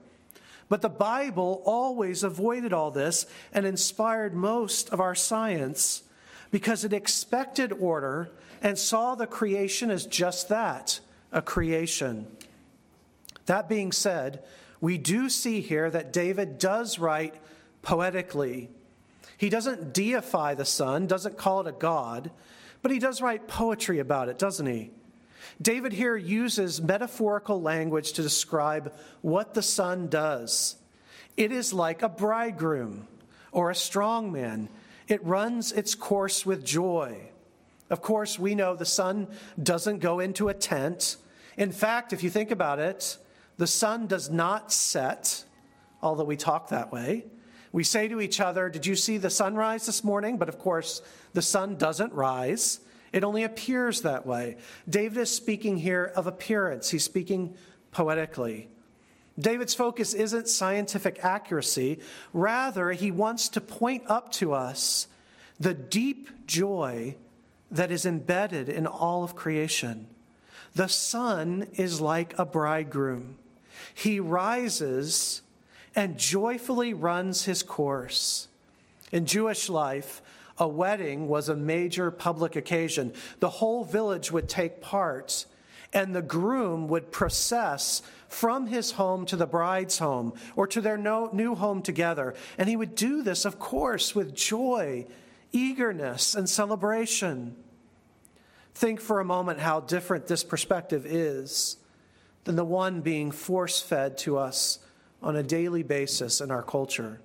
But 0.68 0.82
the 0.82 0.88
Bible 0.88 1.62
always 1.66 2.22
avoided 2.22 2.72
all 2.72 2.92
this 2.92 3.26
and 3.52 3.66
inspired 3.66 4.34
most 4.34 4.90
of 4.90 5.00
our 5.00 5.16
science 5.16 6.04
because 6.52 6.84
it 6.84 6.92
expected 6.92 7.72
order 7.72 8.30
and 8.62 8.78
saw 8.78 9.16
the 9.16 9.26
creation 9.26 9.90
as 9.90 10.06
just 10.06 10.48
that 10.48 11.00
a 11.32 11.42
creation. 11.42 12.28
That 13.46 13.68
being 13.68 13.92
said, 13.92 14.42
we 14.80 14.98
do 14.98 15.28
see 15.28 15.60
here 15.60 15.90
that 15.90 16.12
David 16.12 16.58
does 16.58 16.98
write 16.98 17.34
poetically. 17.82 18.70
He 19.36 19.48
doesn't 19.48 19.92
deify 19.92 20.54
the 20.54 20.64
sun, 20.64 21.06
doesn't 21.06 21.36
call 21.36 21.60
it 21.60 21.66
a 21.66 21.72
god, 21.72 22.30
but 22.82 22.90
he 22.90 22.98
does 22.98 23.20
write 23.22 23.48
poetry 23.48 23.98
about 23.98 24.28
it, 24.28 24.38
doesn't 24.38 24.66
he? 24.66 24.90
David 25.60 25.92
here 25.92 26.16
uses 26.16 26.80
metaphorical 26.80 27.60
language 27.60 28.12
to 28.12 28.22
describe 28.22 28.92
what 29.22 29.54
the 29.54 29.62
sun 29.62 30.08
does. 30.08 30.76
It 31.36 31.52
is 31.52 31.72
like 31.72 32.02
a 32.02 32.08
bridegroom 32.08 33.08
or 33.52 33.70
a 33.70 33.74
strong 33.74 34.32
man, 34.32 34.68
it 35.06 35.24
runs 35.24 35.70
its 35.72 35.94
course 35.94 36.44
with 36.44 36.64
joy. 36.64 37.30
Of 37.90 38.02
course, 38.02 38.38
we 38.38 38.54
know 38.54 38.74
the 38.74 38.84
sun 38.84 39.28
doesn't 39.62 39.98
go 39.98 40.18
into 40.18 40.48
a 40.48 40.54
tent. 40.54 41.16
In 41.56 41.70
fact, 41.70 42.12
if 42.12 42.22
you 42.22 42.30
think 42.30 42.50
about 42.50 42.78
it, 42.78 43.18
The 43.56 43.66
sun 43.66 44.06
does 44.06 44.30
not 44.30 44.72
set, 44.72 45.44
although 46.02 46.24
we 46.24 46.36
talk 46.36 46.68
that 46.68 46.92
way. 46.92 47.24
We 47.72 47.84
say 47.84 48.08
to 48.08 48.20
each 48.20 48.40
other, 48.40 48.68
Did 48.68 48.86
you 48.86 48.96
see 48.96 49.18
the 49.18 49.30
sunrise 49.30 49.86
this 49.86 50.04
morning? 50.04 50.38
But 50.38 50.48
of 50.48 50.58
course, 50.58 51.02
the 51.32 51.42
sun 51.42 51.76
doesn't 51.76 52.12
rise. 52.12 52.80
It 53.12 53.24
only 53.24 53.44
appears 53.44 54.02
that 54.02 54.26
way. 54.26 54.56
David 54.88 55.18
is 55.18 55.34
speaking 55.34 55.76
here 55.76 56.12
of 56.16 56.26
appearance, 56.26 56.90
he's 56.90 57.04
speaking 57.04 57.54
poetically. 57.92 58.68
David's 59.38 59.74
focus 59.74 60.14
isn't 60.14 60.48
scientific 60.48 61.24
accuracy, 61.24 61.98
rather, 62.32 62.92
he 62.92 63.10
wants 63.10 63.48
to 63.50 63.60
point 63.60 64.04
up 64.06 64.30
to 64.32 64.52
us 64.52 65.08
the 65.58 65.74
deep 65.74 66.46
joy 66.46 67.16
that 67.70 67.90
is 67.90 68.06
embedded 68.06 68.68
in 68.68 68.86
all 68.86 69.24
of 69.24 69.34
creation. 69.34 70.06
The 70.74 70.88
sun 70.88 71.68
is 71.74 72.00
like 72.00 72.38
a 72.38 72.44
bridegroom. 72.44 73.36
He 73.92 74.20
rises 74.20 75.42
and 75.94 76.18
joyfully 76.18 76.94
runs 76.94 77.44
his 77.44 77.62
course. 77.62 78.48
In 79.12 79.26
Jewish 79.26 79.68
life, 79.68 80.22
a 80.58 80.66
wedding 80.66 81.28
was 81.28 81.48
a 81.48 81.56
major 81.56 82.10
public 82.10 82.56
occasion. 82.56 83.12
The 83.40 83.50
whole 83.50 83.84
village 83.84 84.32
would 84.32 84.48
take 84.48 84.80
part, 84.80 85.46
and 85.92 86.14
the 86.14 86.22
groom 86.22 86.88
would 86.88 87.12
process 87.12 88.02
from 88.28 88.66
his 88.66 88.92
home 88.92 89.26
to 89.26 89.36
the 89.36 89.46
bride's 89.46 89.98
home 89.98 90.32
or 90.56 90.66
to 90.66 90.80
their 90.80 90.96
new 90.96 91.54
home 91.54 91.82
together. 91.82 92.34
And 92.58 92.68
he 92.68 92.76
would 92.76 92.94
do 92.96 93.22
this, 93.22 93.44
of 93.44 93.58
course, 93.58 94.14
with 94.14 94.34
joy, 94.34 95.06
eagerness, 95.52 96.34
and 96.34 96.48
celebration. 96.48 97.54
Think 98.74 99.00
for 99.00 99.20
a 99.20 99.24
moment 99.24 99.60
how 99.60 99.80
different 99.80 100.26
this 100.26 100.42
perspective 100.42 101.06
is 101.06 101.76
than 102.44 102.56
the 102.56 102.64
one 102.64 103.00
being 103.00 103.30
force 103.30 103.80
fed 103.80 104.16
to 104.18 104.38
us 104.38 104.78
on 105.22 105.36
a 105.36 105.42
daily 105.42 105.82
basis 105.82 106.40
in 106.40 106.50
our 106.50 106.62
culture. 106.62 107.20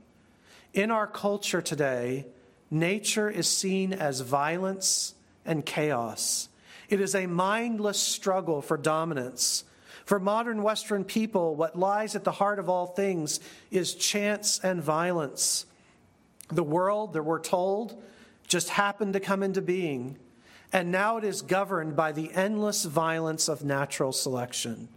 In 0.73 0.91
our 0.91 1.07
culture 1.07 1.61
today, 1.61 2.25
nature 2.71 3.29
is 3.29 3.49
seen 3.49 3.93
as 3.93 4.21
violence 4.21 5.13
and 5.45 5.65
chaos. 5.65 6.47
It 6.89 7.01
is 7.01 7.13
a 7.15 7.27
mindless 7.27 7.99
struggle 7.99 8.61
for 8.61 8.77
dominance. 8.77 9.63
For 10.05 10.19
modern 10.19 10.63
Western 10.63 11.03
people, 11.03 11.55
what 11.55 11.77
lies 11.77 12.15
at 12.15 12.23
the 12.23 12.31
heart 12.31 12.57
of 12.57 12.69
all 12.69 12.87
things 12.87 13.39
is 13.69 13.93
chance 13.93 14.59
and 14.63 14.81
violence. 14.81 15.65
The 16.47 16.63
world 16.63 17.13
that 17.13 17.23
we're 17.23 17.41
told 17.41 18.01
just 18.47 18.69
happened 18.69 19.13
to 19.13 19.19
come 19.19 19.43
into 19.43 19.61
being, 19.61 20.17
and 20.73 20.91
now 20.91 21.17
it 21.17 21.23
is 21.23 21.43
governed 21.43 21.95
by 21.95 22.11
the 22.11 22.31
endless 22.33 22.85
violence 22.85 23.47
of 23.47 23.63
natural 23.63 24.11
selection. 24.11 24.87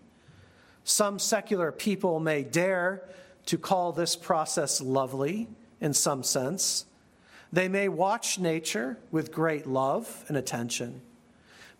Some 0.85 1.19
secular 1.19 1.73
people 1.73 2.21
may 2.21 2.43
dare 2.43 3.03
to 3.47 3.59
call 3.59 3.93
this 3.93 4.17
process 4.17 4.81
lovely 4.81 5.49
in 5.81 5.95
some 5.95 6.23
sense. 6.23 6.87
They 7.53 7.69
may 7.69 7.89
watch 7.89 8.39
nature 8.39 8.99
with 9.11 9.33
great 9.33 9.67
love 9.67 10.25
and 10.29 10.37
attention, 10.37 11.03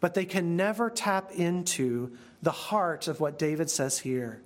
but 0.01 0.15
they 0.15 0.25
can 0.25 0.57
never 0.57 0.91
tap 0.91 1.33
into 1.33 2.13
the 2.43 2.51
heart 2.51 3.09
of 3.09 3.21
what 3.21 3.39
David 3.39 3.71
says 3.71 4.01
here. 4.01 4.43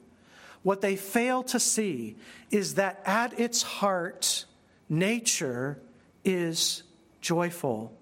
What 0.62 0.80
they 0.80 0.96
fail 0.96 1.42
to 1.44 1.60
see 1.60 2.16
is 2.50 2.74
that 2.74 3.00
at 3.04 3.38
its 3.38 3.62
heart, 3.62 4.44
nature 4.88 5.78
is 6.24 6.82
joyful. 7.20 7.92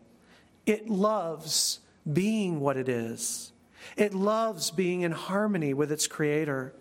It 0.66 0.88
loves 0.88 1.80
being 2.10 2.60
what 2.60 2.76
it 2.76 2.88
is. 2.88 3.52
It 3.96 4.14
loves 4.14 4.70
being 4.70 5.02
in 5.02 5.12
harmony 5.12 5.74
with 5.74 5.92
its 5.92 6.06
creator. 6.06 6.74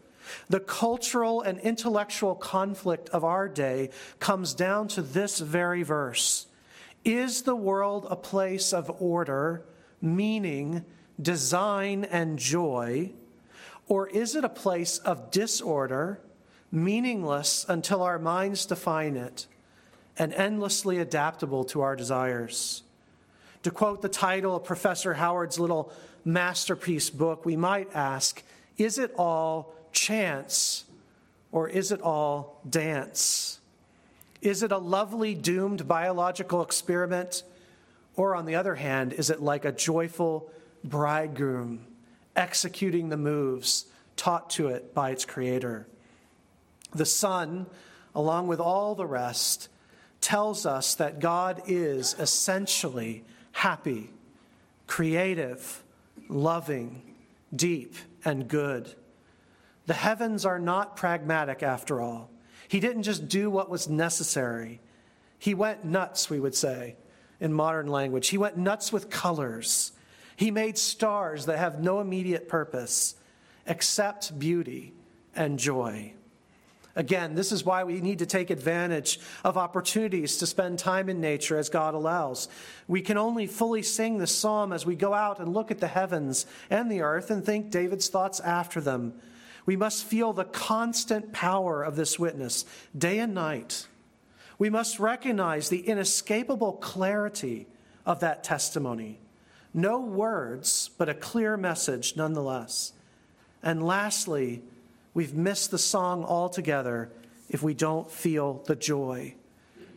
The 0.50 0.60
cultural 0.60 1.42
and 1.42 1.60
intellectual 1.60 2.36
conflict 2.36 3.10
of 3.10 3.24
our 3.24 3.48
day 3.48 3.90
comes 4.20 4.54
down 4.54 4.88
to 4.90 5.02
this 5.02 5.40
very 5.40 5.84
verse 5.84 6.48
Is 7.04 7.42
the 7.42 7.56
world 7.56 8.08
a 8.10 8.16
place 8.16 8.72
of 8.72 8.90
order, 9.02 9.66
meaning, 10.02 10.86
design, 11.22 12.06
and 12.06 12.40
joy? 12.40 13.12
Or 13.88 14.08
is 14.08 14.36
it 14.36 14.46
a 14.46 14.50
place 14.50 14.98
of 15.00 15.30
disorder, 15.30 16.22
meaningless 16.72 17.66
until 17.68 18.02
our 18.02 18.18
minds 18.18 18.66
define 18.66 19.18
it, 19.18 19.48
and 20.18 20.34
endlessly 20.34 21.00
adaptable 21.00 21.66
to 21.66 21.82
our 21.82 21.96
desires? 21.96 22.84
To 23.64 23.72
quote 23.72 24.02
the 24.02 24.10
title 24.10 24.56
of 24.56 24.64
Professor 24.64 25.14
Howard's 25.14 25.60
little 25.60 25.92
masterpiece 26.26 27.10
book, 27.10 27.46
we 27.46 27.56
might 27.56 27.94
ask 27.96 28.44
Is 28.78 28.98
it 28.98 29.14
all 29.18 29.76
chance 29.92 30.86
or 31.52 31.70
is 31.70 31.92
it 31.92 32.02
all 32.02 32.60
dance? 32.68 33.60
Is 34.42 34.64
it 34.64 34.72
a 34.72 34.78
lovely 34.78 35.36
doomed 35.36 35.88
biological 35.88 36.62
experiment? 36.62 37.44
Or, 38.16 38.36
on 38.36 38.46
the 38.46 38.56
other 38.56 38.76
hand, 38.76 39.14
is 39.14 39.30
it 39.30 39.42
like 39.42 39.66
a 39.66 39.72
joyful 39.72 40.52
bridegroom 40.84 41.86
executing 42.36 43.10
the 43.10 43.18
moves 43.18 43.86
taught 44.18 44.50
to 44.52 44.68
it 44.68 44.94
by 44.94 45.12
its 45.12 45.26
creator? 45.26 45.88
The 46.92 47.06
sun, 47.06 47.66
along 48.14 48.48
with 48.48 48.60
all 48.60 48.94
the 48.94 49.06
rest, 49.06 49.70
tells 50.22 50.66
us 50.66 50.96
that 50.96 51.20
God 51.20 51.64
is 51.68 52.16
essentially 52.20 53.24
happy, 53.52 54.10
creative, 54.88 55.83
loving, 56.30 57.16
deep, 57.56 57.96
and 58.26 58.48
good. 58.48 58.94
The 59.86 59.94
heavens 59.94 60.46
are 60.46 60.60
not 60.60 60.96
pragmatic 60.96 61.62
after 61.62 62.00
all. 62.00 62.32
He 62.68 62.80
didn't 62.80 63.04
just 63.04 63.28
do 63.28 63.50
what 63.50 63.70
was 63.70 63.90
necessary. 63.90 64.80
He 65.38 65.54
went 65.54 65.84
nuts, 65.84 66.30
we 66.30 66.40
would 66.40 66.56
say 66.56 66.96
in 67.40 67.52
modern 67.52 67.88
language. 67.88 68.30
He 68.30 68.38
went 68.38 68.58
nuts 68.58 68.94
with 68.94 69.10
colors. 69.10 69.92
He 70.36 70.50
made 70.50 70.78
stars 70.78 71.46
that 71.46 71.60
have 71.60 71.84
no 71.84 72.00
immediate 72.00 72.48
purpose 72.48 73.16
except 73.66 74.40
beauty 74.40 74.94
and 75.36 75.60
joy. 75.60 76.14
Again, 76.96 77.34
this 77.34 77.52
is 77.52 77.66
why 77.66 77.84
we 77.84 78.02
need 78.02 78.20
to 78.20 78.26
take 78.28 78.52
advantage 78.52 79.20
of 79.44 79.58
opportunities 79.58 80.38
to 80.38 80.46
spend 80.46 80.78
time 80.78 81.10
in 81.10 81.20
nature 81.20 81.58
as 81.58 81.70
God 81.70 81.96
allows. 81.96 82.48
We 82.88 83.02
can 83.02 83.18
only 83.18 83.48
fully 83.48 83.82
sing 83.82 84.20
the 84.20 84.28
psalm 84.28 84.72
as 84.72 84.86
we 84.86 84.96
go 84.96 85.14
out 85.14 85.40
and 85.40 85.54
look 85.54 85.72
at 85.72 85.80
the 85.80 85.88
heavens 85.88 86.46
and 86.70 86.92
the 86.92 87.02
earth 87.02 87.32
and 87.32 87.44
think 87.44 87.72
David's 87.72 88.10
thoughts 88.10 88.40
after 88.40 88.80
them. 88.80 89.14
We 89.66 89.76
must 89.76 90.06
feel 90.06 90.34
the 90.34 90.44
constant 90.44 91.34
power 91.34 91.82
of 91.84 91.96
this 91.96 92.20
witness 92.20 92.66
day 92.96 93.18
and 93.18 93.34
night. 93.34 93.88
We 94.60 94.70
must 94.70 95.00
recognize 95.00 95.70
the 95.70 95.88
inescapable 95.88 96.74
clarity 96.74 97.68
of 98.06 98.20
that 98.20 98.44
testimony. 98.44 99.20
No 99.74 100.00
words, 100.00 100.92
but 100.98 101.10
a 101.10 101.16
clear 101.16 101.58
message 101.58 102.16
nonetheless. 102.16 102.94
And 103.64 103.84
lastly, 103.84 104.62
we've 105.14 105.34
missed 105.34 105.72
the 105.72 105.78
song 105.78 106.24
altogether 106.24 107.12
if 107.50 107.62
we 107.62 107.74
don't 107.74 108.10
feel 108.10 108.64
the 108.66 108.76
joy. 108.76 109.36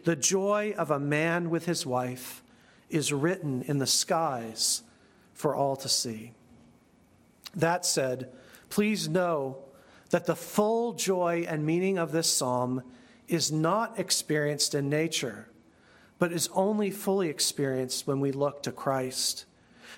The 0.05 0.17
joy 0.17 0.75
of 0.77 0.91
a 0.91 1.01
man 1.01 1.51
with 1.51 1.67
his 1.67 1.85
wife 1.85 2.43
is 2.91 3.13
written 3.13 3.63
in 3.63 3.79
the 3.79 3.87
skies 3.87 4.83
for 5.35 5.55
all 5.55 5.77
to 5.77 5.89
see. 5.89 6.33
That 7.55 7.85
said, 7.85 8.31
please 8.71 9.09
know 9.09 9.59
that 10.11 10.27
the 10.27 10.37
full 10.37 10.93
joy 10.93 11.47
and 11.49 11.67
meaning 11.67 11.99
of 11.99 12.13
this 12.13 12.33
psalm 12.33 12.83
is 13.29 13.51
not 13.51 13.99
experienced 13.99 14.75
in 14.75 14.89
nature, 14.89 15.49
but 16.19 16.33
is 16.33 16.49
only 16.53 16.91
fully 16.91 17.29
experienced 17.29 18.07
when 18.07 18.21
we 18.21 18.31
look 18.31 18.63
to 18.63 18.73
Christ. 18.73 19.47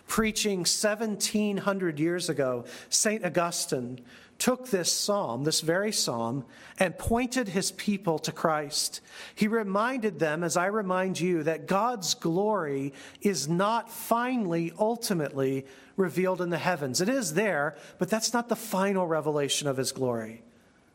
Preaching 0.06 0.60
1700 0.60 2.00
years 2.00 2.30
ago, 2.30 2.64
St. 2.88 3.24
Augustine 3.24 4.00
took 4.38 4.68
this 4.68 4.92
psalm, 4.92 5.42
this 5.42 5.60
very 5.60 5.90
psalm, 5.90 6.44
and 6.78 6.96
pointed 6.96 7.48
his 7.48 7.72
people 7.72 8.20
to 8.20 8.30
Christ. 8.30 9.00
He 9.34 9.48
reminded 9.48 10.20
them, 10.20 10.44
as 10.44 10.56
I 10.56 10.66
remind 10.66 11.18
you, 11.18 11.42
that 11.42 11.66
God's 11.66 12.14
glory 12.14 12.92
is 13.20 13.48
not 13.48 13.90
finally, 13.90 14.72
ultimately 14.78 15.66
revealed 15.96 16.40
in 16.40 16.50
the 16.50 16.58
heavens. 16.58 17.00
It 17.00 17.08
is 17.08 17.34
there, 17.34 17.76
but 17.98 18.08
that's 18.08 18.32
not 18.32 18.48
the 18.48 18.56
final 18.56 19.06
revelation 19.06 19.66
of 19.66 19.76
his 19.76 19.90
glory. 19.90 20.42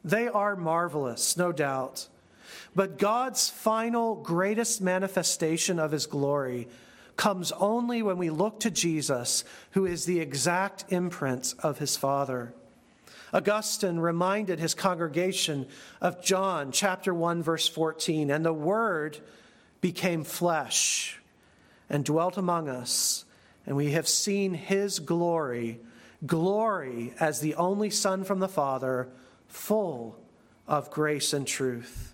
They 0.05 0.29
are 0.29 0.55
marvelous, 0.55 1.35
no 1.35 1.51
doubt. 1.51 2.07
But 2.75 2.97
God's 2.97 3.49
final, 3.49 4.15
greatest 4.15 4.81
manifestation 4.81 5.79
of 5.79 5.91
his 5.91 6.05
glory 6.05 6.69
comes 7.17 7.51
only 7.53 8.01
when 8.01 8.17
we 8.17 8.29
look 8.29 8.59
to 8.61 8.71
Jesus, 8.71 9.43
who 9.71 9.85
is 9.85 10.05
the 10.05 10.19
exact 10.19 10.85
imprint 10.89 11.53
of 11.59 11.77
his 11.77 11.97
Father. 11.97 12.53
Augustine 13.33 13.99
reminded 13.99 14.59
his 14.59 14.75
congregation 14.75 15.67
of 15.99 16.23
John 16.23 16.71
chapter 16.71 17.13
1 17.13 17.41
verse 17.41 17.67
14 17.67 18.29
and 18.29 18.45
the 18.45 18.53
word 18.53 19.17
became 19.81 20.23
flesh 20.23 21.19
and 21.89 22.05
dwelt 22.05 22.37
among 22.37 22.69
us 22.69 23.25
and 23.65 23.75
we 23.75 23.91
have 23.91 24.07
seen 24.07 24.53
his 24.53 24.99
glory 24.99 25.79
glory 26.25 27.13
as 27.19 27.39
the 27.39 27.55
only 27.55 27.89
son 27.89 28.23
from 28.23 28.39
the 28.39 28.47
father 28.47 29.09
full 29.47 30.17
of 30.67 30.89
grace 30.89 31.33
and 31.33 31.45
truth. 31.45 32.13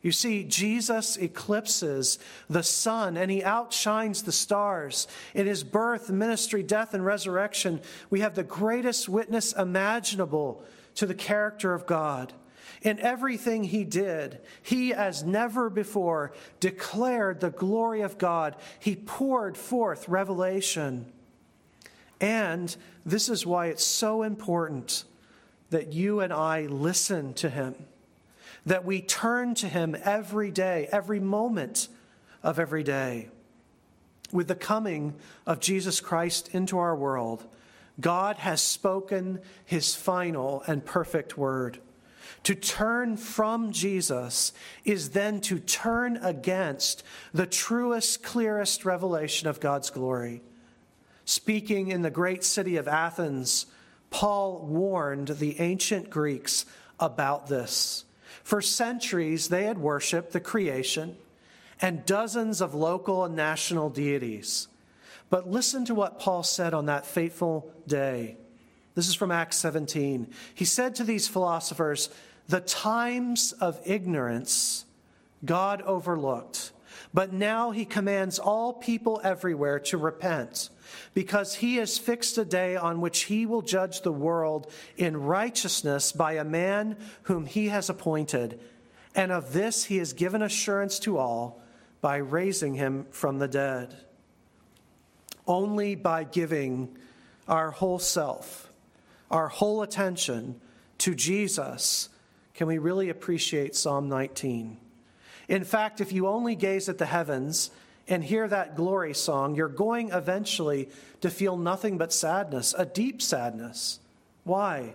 You 0.00 0.12
see, 0.12 0.44
Jesus 0.44 1.16
eclipses 1.16 2.18
the 2.48 2.62
sun 2.62 3.16
and 3.16 3.30
he 3.30 3.42
outshines 3.42 4.22
the 4.22 4.32
stars. 4.32 5.08
In 5.34 5.46
his 5.46 5.64
birth, 5.64 6.08
ministry, 6.08 6.62
death, 6.62 6.94
and 6.94 7.04
resurrection, 7.04 7.80
we 8.08 8.20
have 8.20 8.34
the 8.34 8.44
greatest 8.44 9.08
witness 9.08 9.52
imaginable 9.52 10.62
to 10.94 11.06
the 11.06 11.14
character 11.14 11.74
of 11.74 11.86
God. 11.86 12.32
In 12.82 13.00
everything 13.00 13.64
he 13.64 13.82
did, 13.82 14.40
he, 14.62 14.94
as 14.94 15.24
never 15.24 15.68
before, 15.68 16.32
declared 16.60 17.40
the 17.40 17.50
glory 17.50 18.02
of 18.02 18.18
God. 18.18 18.54
He 18.78 18.94
poured 18.94 19.56
forth 19.56 20.08
revelation. 20.08 21.12
And 22.20 22.74
this 23.04 23.28
is 23.28 23.44
why 23.44 23.66
it's 23.66 23.84
so 23.84 24.22
important 24.22 25.04
that 25.70 25.92
you 25.92 26.20
and 26.20 26.32
I 26.32 26.66
listen 26.66 27.34
to 27.34 27.50
him, 27.50 27.74
that 28.68 28.84
we 28.84 29.00
turn 29.00 29.54
to 29.54 29.66
him 29.66 29.96
every 30.04 30.50
day, 30.50 30.88
every 30.92 31.20
moment 31.20 31.88
of 32.42 32.58
every 32.58 32.82
day. 32.82 33.28
With 34.30 34.46
the 34.46 34.54
coming 34.54 35.14
of 35.46 35.58
Jesus 35.58 36.00
Christ 36.00 36.54
into 36.54 36.78
our 36.78 36.94
world, 36.94 37.46
God 37.98 38.36
has 38.36 38.60
spoken 38.60 39.40
his 39.64 39.94
final 39.94 40.62
and 40.66 40.84
perfect 40.84 41.38
word. 41.38 41.78
To 42.44 42.54
turn 42.54 43.16
from 43.16 43.72
Jesus 43.72 44.52
is 44.84 45.10
then 45.10 45.40
to 45.42 45.58
turn 45.58 46.18
against 46.18 47.02
the 47.32 47.46
truest, 47.46 48.22
clearest 48.22 48.84
revelation 48.84 49.48
of 49.48 49.60
God's 49.60 49.88
glory. 49.88 50.42
Speaking 51.24 51.88
in 51.88 52.02
the 52.02 52.10
great 52.10 52.44
city 52.44 52.76
of 52.76 52.86
Athens, 52.86 53.64
Paul 54.10 54.66
warned 54.66 55.28
the 55.28 55.58
ancient 55.58 56.10
Greeks 56.10 56.66
about 57.00 57.46
this. 57.46 58.04
For 58.48 58.62
centuries, 58.62 59.48
they 59.48 59.64
had 59.64 59.76
worshiped 59.76 60.32
the 60.32 60.40
creation 60.40 61.18
and 61.82 62.06
dozens 62.06 62.62
of 62.62 62.72
local 62.72 63.26
and 63.26 63.36
national 63.36 63.90
deities. 63.90 64.68
But 65.28 65.50
listen 65.50 65.84
to 65.84 65.94
what 65.94 66.18
Paul 66.18 66.42
said 66.42 66.72
on 66.72 66.86
that 66.86 67.04
fateful 67.04 67.70
day. 67.86 68.38
This 68.94 69.06
is 69.06 69.14
from 69.14 69.30
Acts 69.30 69.58
17. 69.58 70.28
He 70.54 70.64
said 70.64 70.94
to 70.94 71.04
these 71.04 71.28
philosophers, 71.28 72.08
The 72.48 72.62
times 72.62 73.52
of 73.52 73.78
ignorance 73.84 74.86
God 75.44 75.82
overlooked, 75.82 76.72
but 77.12 77.34
now 77.34 77.70
he 77.70 77.84
commands 77.84 78.38
all 78.38 78.72
people 78.72 79.20
everywhere 79.22 79.78
to 79.80 79.98
repent 79.98 80.70
because 81.14 81.56
he 81.56 81.76
has 81.76 81.98
fixed 81.98 82.38
a 82.38 82.44
day 82.44 82.76
on 82.76 83.00
which 83.00 83.24
he 83.24 83.46
will 83.46 83.62
judge 83.62 84.02
the 84.02 84.12
world 84.12 84.70
in 84.96 85.16
righteousness 85.16 86.12
by 86.12 86.34
a 86.34 86.44
man 86.44 86.96
whom 87.22 87.46
he 87.46 87.68
has 87.68 87.88
appointed. 87.90 88.60
And 89.14 89.32
of 89.32 89.52
this 89.52 89.84
he 89.84 89.98
has 89.98 90.12
given 90.12 90.42
assurance 90.42 90.98
to 91.00 91.18
all 91.18 91.60
by 92.00 92.16
raising 92.16 92.74
him 92.74 93.06
from 93.10 93.38
the 93.38 93.48
dead. 93.48 93.96
Only 95.46 95.94
by 95.94 96.24
giving 96.24 96.96
our 97.48 97.70
whole 97.70 97.98
self, 97.98 98.70
our 99.30 99.48
whole 99.48 99.82
attention 99.82 100.60
to 100.98 101.14
Jesus, 101.14 102.08
can 102.54 102.66
we 102.66 102.78
really 102.78 103.08
appreciate 103.08 103.74
Psalm 103.74 104.08
19. 104.08 104.78
In 105.48 105.64
fact, 105.64 106.00
if 106.00 106.12
you 106.12 106.26
only 106.26 106.54
gaze 106.54 106.88
at 106.88 106.98
the 106.98 107.06
heavens, 107.06 107.70
and 108.08 108.24
hear 108.24 108.48
that 108.48 108.74
glory 108.74 109.14
song, 109.14 109.54
you're 109.54 109.68
going 109.68 110.10
eventually 110.10 110.88
to 111.20 111.30
feel 111.30 111.56
nothing 111.56 111.98
but 111.98 112.12
sadness, 112.12 112.74
a 112.76 112.86
deep 112.86 113.20
sadness. 113.20 114.00
Why? 114.44 114.94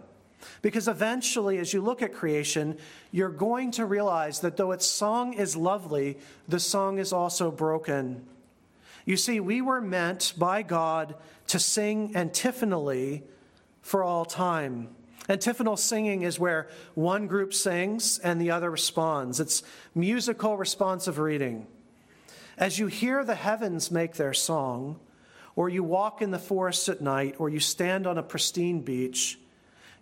Because 0.62 0.88
eventually, 0.88 1.58
as 1.58 1.74
you 1.74 1.82
look 1.82 2.02
at 2.02 2.14
creation, 2.14 2.78
you're 3.12 3.30
going 3.30 3.72
to 3.72 3.86
realize 3.86 4.40
that 4.42 4.58
though 4.58 4.72
its 4.72 4.86
song 4.86 5.34
is 5.34 5.56
lovely, 5.56 6.18
the 6.48 6.60
song 6.60 6.98
is 6.98 7.14
also 7.14 7.52
broken. 7.52 8.26
You 9.06 9.18
see, 9.18 9.40
we 9.40 9.62
were 9.62 9.82
meant 9.82 10.34
by 10.38 10.64
God 10.64 11.16
to 11.48 11.60
sing 11.60 12.16
antiphonally 12.16 13.24
for 13.82 14.04
all 14.04 14.26
time. 14.26 14.90
Antiphonal 15.30 15.78
singing 15.78 16.24
is 16.24 16.40
where 16.40 16.68
one 16.96 17.28
group 17.28 17.54
sings 17.54 18.20
and 18.20 18.42
the 18.42 18.52
other 18.52 18.70
responds. 18.70 19.40
It's 19.40 19.64
musical 19.96 20.58
responsive 20.58 21.20
reading. 21.20 21.68
As 22.58 22.78
you 22.78 22.88
hear 22.88 23.24
the 23.24 23.36
heavens 23.36 23.92
make 23.92 24.14
their 24.14 24.34
song, 24.34 25.00
or 25.56 25.70
you 25.70 25.84
walk 25.84 26.22
in 26.22 26.32
the 26.32 26.40
forest 26.40 26.90
at 26.90 27.02
night, 27.02 27.36
or 27.40 27.50
you 27.50 27.60
stand 27.60 28.08
on 28.08 28.18
a 28.18 28.24
pristine 28.24 28.82
beach, 28.82 29.40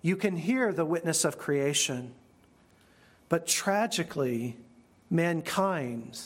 you 0.01 0.15
can 0.15 0.35
hear 0.35 0.73
the 0.73 0.85
witness 0.85 1.23
of 1.25 1.37
creation. 1.37 2.13
But 3.29 3.47
tragically, 3.47 4.57
mankind, 5.09 6.19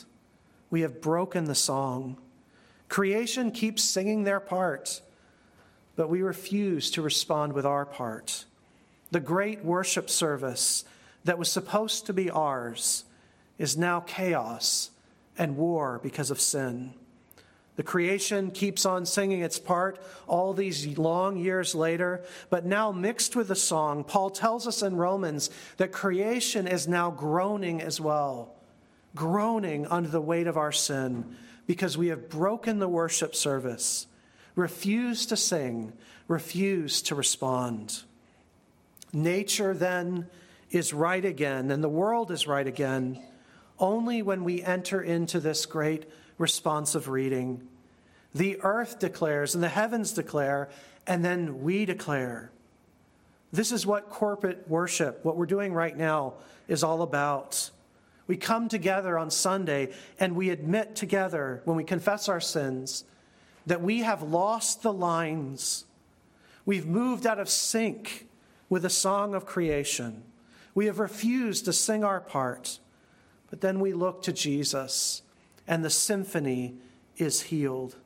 we 0.70 0.80
have 0.80 1.00
broken 1.00 1.44
the 1.44 1.54
song. 1.54 2.16
Creation 2.88 3.50
keeps 3.50 3.82
singing 3.82 4.24
their 4.24 4.40
part, 4.40 5.00
but 5.94 6.08
we 6.08 6.22
refuse 6.22 6.90
to 6.92 7.02
respond 7.02 7.52
with 7.52 7.66
our 7.66 7.84
part. 7.84 8.44
The 9.10 9.20
great 9.20 9.64
worship 9.64 10.10
service 10.10 10.84
that 11.24 11.38
was 11.38 11.50
supposed 11.50 12.06
to 12.06 12.12
be 12.12 12.30
ours 12.30 13.04
is 13.58 13.76
now 13.76 14.00
chaos 14.00 14.90
and 15.38 15.56
war 15.56 16.00
because 16.02 16.30
of 16.30 16.40
sin. 16.40 16.94
The 17.76 17.82
creation 17.82 18.50
keeps 18.50 18.86
on 18.86 19.04
singing 19.04 19.42
its 19.42 19.58
part 19.58 20.02
all 20.26 20.54
these 20.54 20.98
long 20.98 21.36
years 21.36 21.74
later, 21.74 22.24
but 22.48 22.64
now 22.64 22.90
mixed 22.90 23.36
with 23.36 23.48
the 23.48 23.54
song, 23.54 24.02
Paul 24.02 24.30
tells 24.30 24.66
us 24.66 24.82
in 24.82 24.96
Romans 24.96 25.50
that 25.76 25.92
creation 25.92 26.66
is 26.66 26.88
now 26.88 27.10
groaning 27.10 27.82
as 27.82 28.00
well, 28.00 28.54
groaning 29.14 29.86
under 29.88 30.08
the 30.08 30.22
weight 30.22 30.46
of 30.46 30.56
our 30.56 30.72
sin 30.72 31.36
because 31.66 31.98
we 31.98 32.08
have 32.08 32.30
broken 32.30 32.78
the 32.78 32.88
worship 32.88 33.34
service, 33.34 34.06
refused 34.54 35.28
to 35.28 35.36
sing, 35.36 35.92
refused 36.28 37.06
to 37.06 37.14
respond. 37.14 38.02
Nature 39.12 39.74
then 39.74 40.28
is 40.70 40.94
right 40.94 41.24
again, 41.24 41.70
and 41.70 41.84
the 41.84 41.88
world 41.88 42.30
is 42.30 42.46
right 42.46 42.66
again 42.66 43.22
only 43.78 44.22
when 44.22 44.44
we 44.44 44.62
enter 44.62 45.02
into 45.02 45.40
this 45.40 45.66
great 45.66 46.06
responsive 46.38 47.08
reading. 47.08 47.66
The 48.34 48.60
earth 48.62 48.98
declares 48.98 49.54
and 49.54 49.64
the 49.64 49.68
heavens 49.68 50.12
declare, 50.12 50.68
and 51.06 51.24
then 51.24 51.62
we 51.62 51.84
declare. 51.84 52.50
This 53.52 53.72
is 53.72 53.86
what 53.86 54.10
corporate 54.10 54.68
worship, 54.68 55.24
what 55.24 55.36
we're 55.36 55.46
doing 55.46 55.72
right 55.72 55.96
now, 55.96 56.34
is 56.68 56.82
all 56.82 57.02
about. 57.02 57.70
We 58.26 58.36
come 58.36 58.68
together 58.68 59.16
on 59.18 59.30
Sunday 59.30 59.92
and 60.18 60.34
we 60.34 60.50
admit 60.50 60.96
together, 60.96 61.62
when 61.64 61.76
we 61.76 61.84
confess 61.84 62.28
our 62.28 62.40
sins, 62.40 63.04
that 63.66 63.82
we 63.82 64.00
have 64.00 64.22
lost 64.22 64.82
the 64.82 64.92
lines. 64.92 65.84
We've 66.64 66.86
moved 66.86 67.26
out 67.26 67.38
of 67.38 67.48
sync 67.48 68.26
with 68.68 68.82
the 68.82 68.90
song 68.90 69.34
of 69.34 69.46
creation. 69.46 70.24
We 70.74 70.86
have 70.86 70.98
refused 70.98 71.64
to 71.66 71.72
sing 71.72 72.04
our 72.04 72.20
part. 72.20 72.80
But 73.50 73.60
then 73.60 73.80
we 73.80 73.92
look 73.92 74.22
to 74.22 74.32
Jesus, 74.32 75.22
and 75.66 75.84
the 75.84 75.90
symphony 75.90 76.74
is 77.16 77.42
healed. 77.42 77.96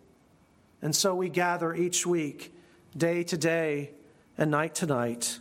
And 0.83 0.95
so 0.95 1.15
we 1.15 1.29
gather 1.29 1.75
each 1.75 2.07
week, 2.07 2.55
day 2.97 3.23
to 3.25 3.37
day 3.37 3.91
and 4.37 4.51
night 4.51 4.75
to 4.77 4.87
night, 4.87 5.39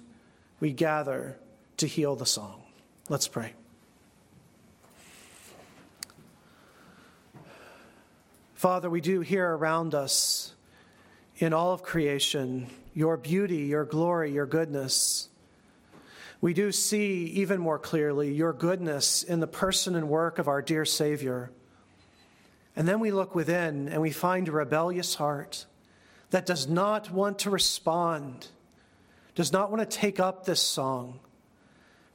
we 0.60 0.74
gather 0.74 1.38
to 1.78 1.88
heal 1.88 2.16
the 2.16 2.26
song. 2.26 2.62
Let's 3.08 3.28
pray. 3.28 3.54
Father, 8.54 8.89
we 8.89 9.00
do 9.00 9.22
hear 9.22 9.56
around 9.56 9.95
us 9.95 10.54
in 11.38 11.54
all 11.54 11.72
of 11.72 11.82
creation 11.82 12.68
your 12.93 13.16
beauty, 13.16 13.60
your 13.60 13.86
glory, 13.86 14.34
your 14.34 14.45
goodness 14.45 15.30
we 16.42 16.54
do 16.54 16.72
see 16.72 17.26
even 17.26 17.60
more 17.60 17.80
clearly 17.80 18.34
your 18.34 18.54
goodness 18.54 19.24
in 19.24 19.40
the 19.40 19.48
person 19.48 19.96
and 19.96 20.08
work 20.08 20.40
of 20.40 20.48
our 20.48 20.62
dear 20.62 20.86
Savior. 20.86 21.52
And 22.76 22.88
then 22.88 23.00
we 23.00 23.12
look 23.12 23.36
within 23.36 23.90
and 23.90 24.02
we 24.02 24.12
find 24.12 24.48
a 24.48 24.54
rebellious 24.54 25.16
heart 25.16 25.66
that 26.30 26.46
does 26.46 26.68
not 26.68 27.12
want 27.12 27.40
to 27.40 27.50
respond, 27.50 28.48
does 29.36 29.52
not 29.52 29.70
want 29.70 29.90
to 29.90 29.98
take 29.98 30.20
up 30.20 30.46
this 30.46 30.62
song. 30.62 31.20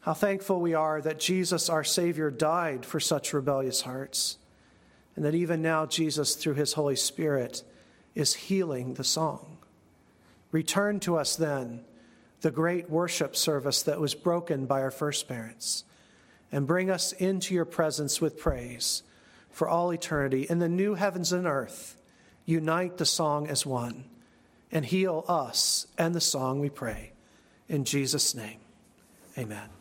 How 0.01 0.14
thankful 0.14 0.61
we 0.61 0.75
are 0.75 1.01
that 1.03 1.20
Jesus, 1.20 1.68
our 1.68 1.85
Savior, 1.85 2.31
died 2.31 2.87
for 2.87 3.01
such 3.01 3.33
rebellious 3.33 3.83
hearts, 3.83 4.39
and 5.16 5.25
that 5.25 5.35
even 5.35 5.62
now 5.62 5.87
Jesus, 5.87 6.35
through 6.35 6.55
his 6.55 6.75
Holy 6.75 6.97
Spirit, 6.97 7.62
is 8.14 8.35
healing 8.35 8.95
the 8.95 9.05
song. 9.05 9.59
Return 10.53 11.01
to 11.01 11.16
us 11.16 11.37
then 11.37 11.85
the 12.45 12.51
great 12.51 12.90
worship 12.90 13.34
service 13.34 13.82
that 13.84 13.99
was 13.99 14.14
broken 14.14 14.66
by 14.66 14.82
our 14.82 14.90
first 14.90 15.26
parents, 15.26 15.82
and 16.53 16.66
bring 16.66 16.90
us 16.90 17.12
into 17.12 17.55
your 17.55 17.64
presence 17.64 18.20
with 18.20 18.38
praise 18.38 19.03
for 19.51 19.66
all 19.66 19.95
eternity. 19.95 20.47
In 20.51 20.59
the 20.59 20.68
new 20.68 20.95
heavens 20.95 21.32
and 21.32 21.47
earth, 21.47 21.97
unite 22.45 22.99
the 22.99 23.07
song 23.07 23.49
as 23.49 23.64
one, 23.64 24.05
and 24.70 24.84
heal 24.84 25.24
us 25.26 25.86
and 25.97 26.14
the 26.14 26.20
song, 26.20 26.61
we 26.61 26.68
pray. 26.68 27.12
In 27.66 27.86
Jesus' 27.86 28.34
name, 28.34 28.59
amen. 29.38 29.74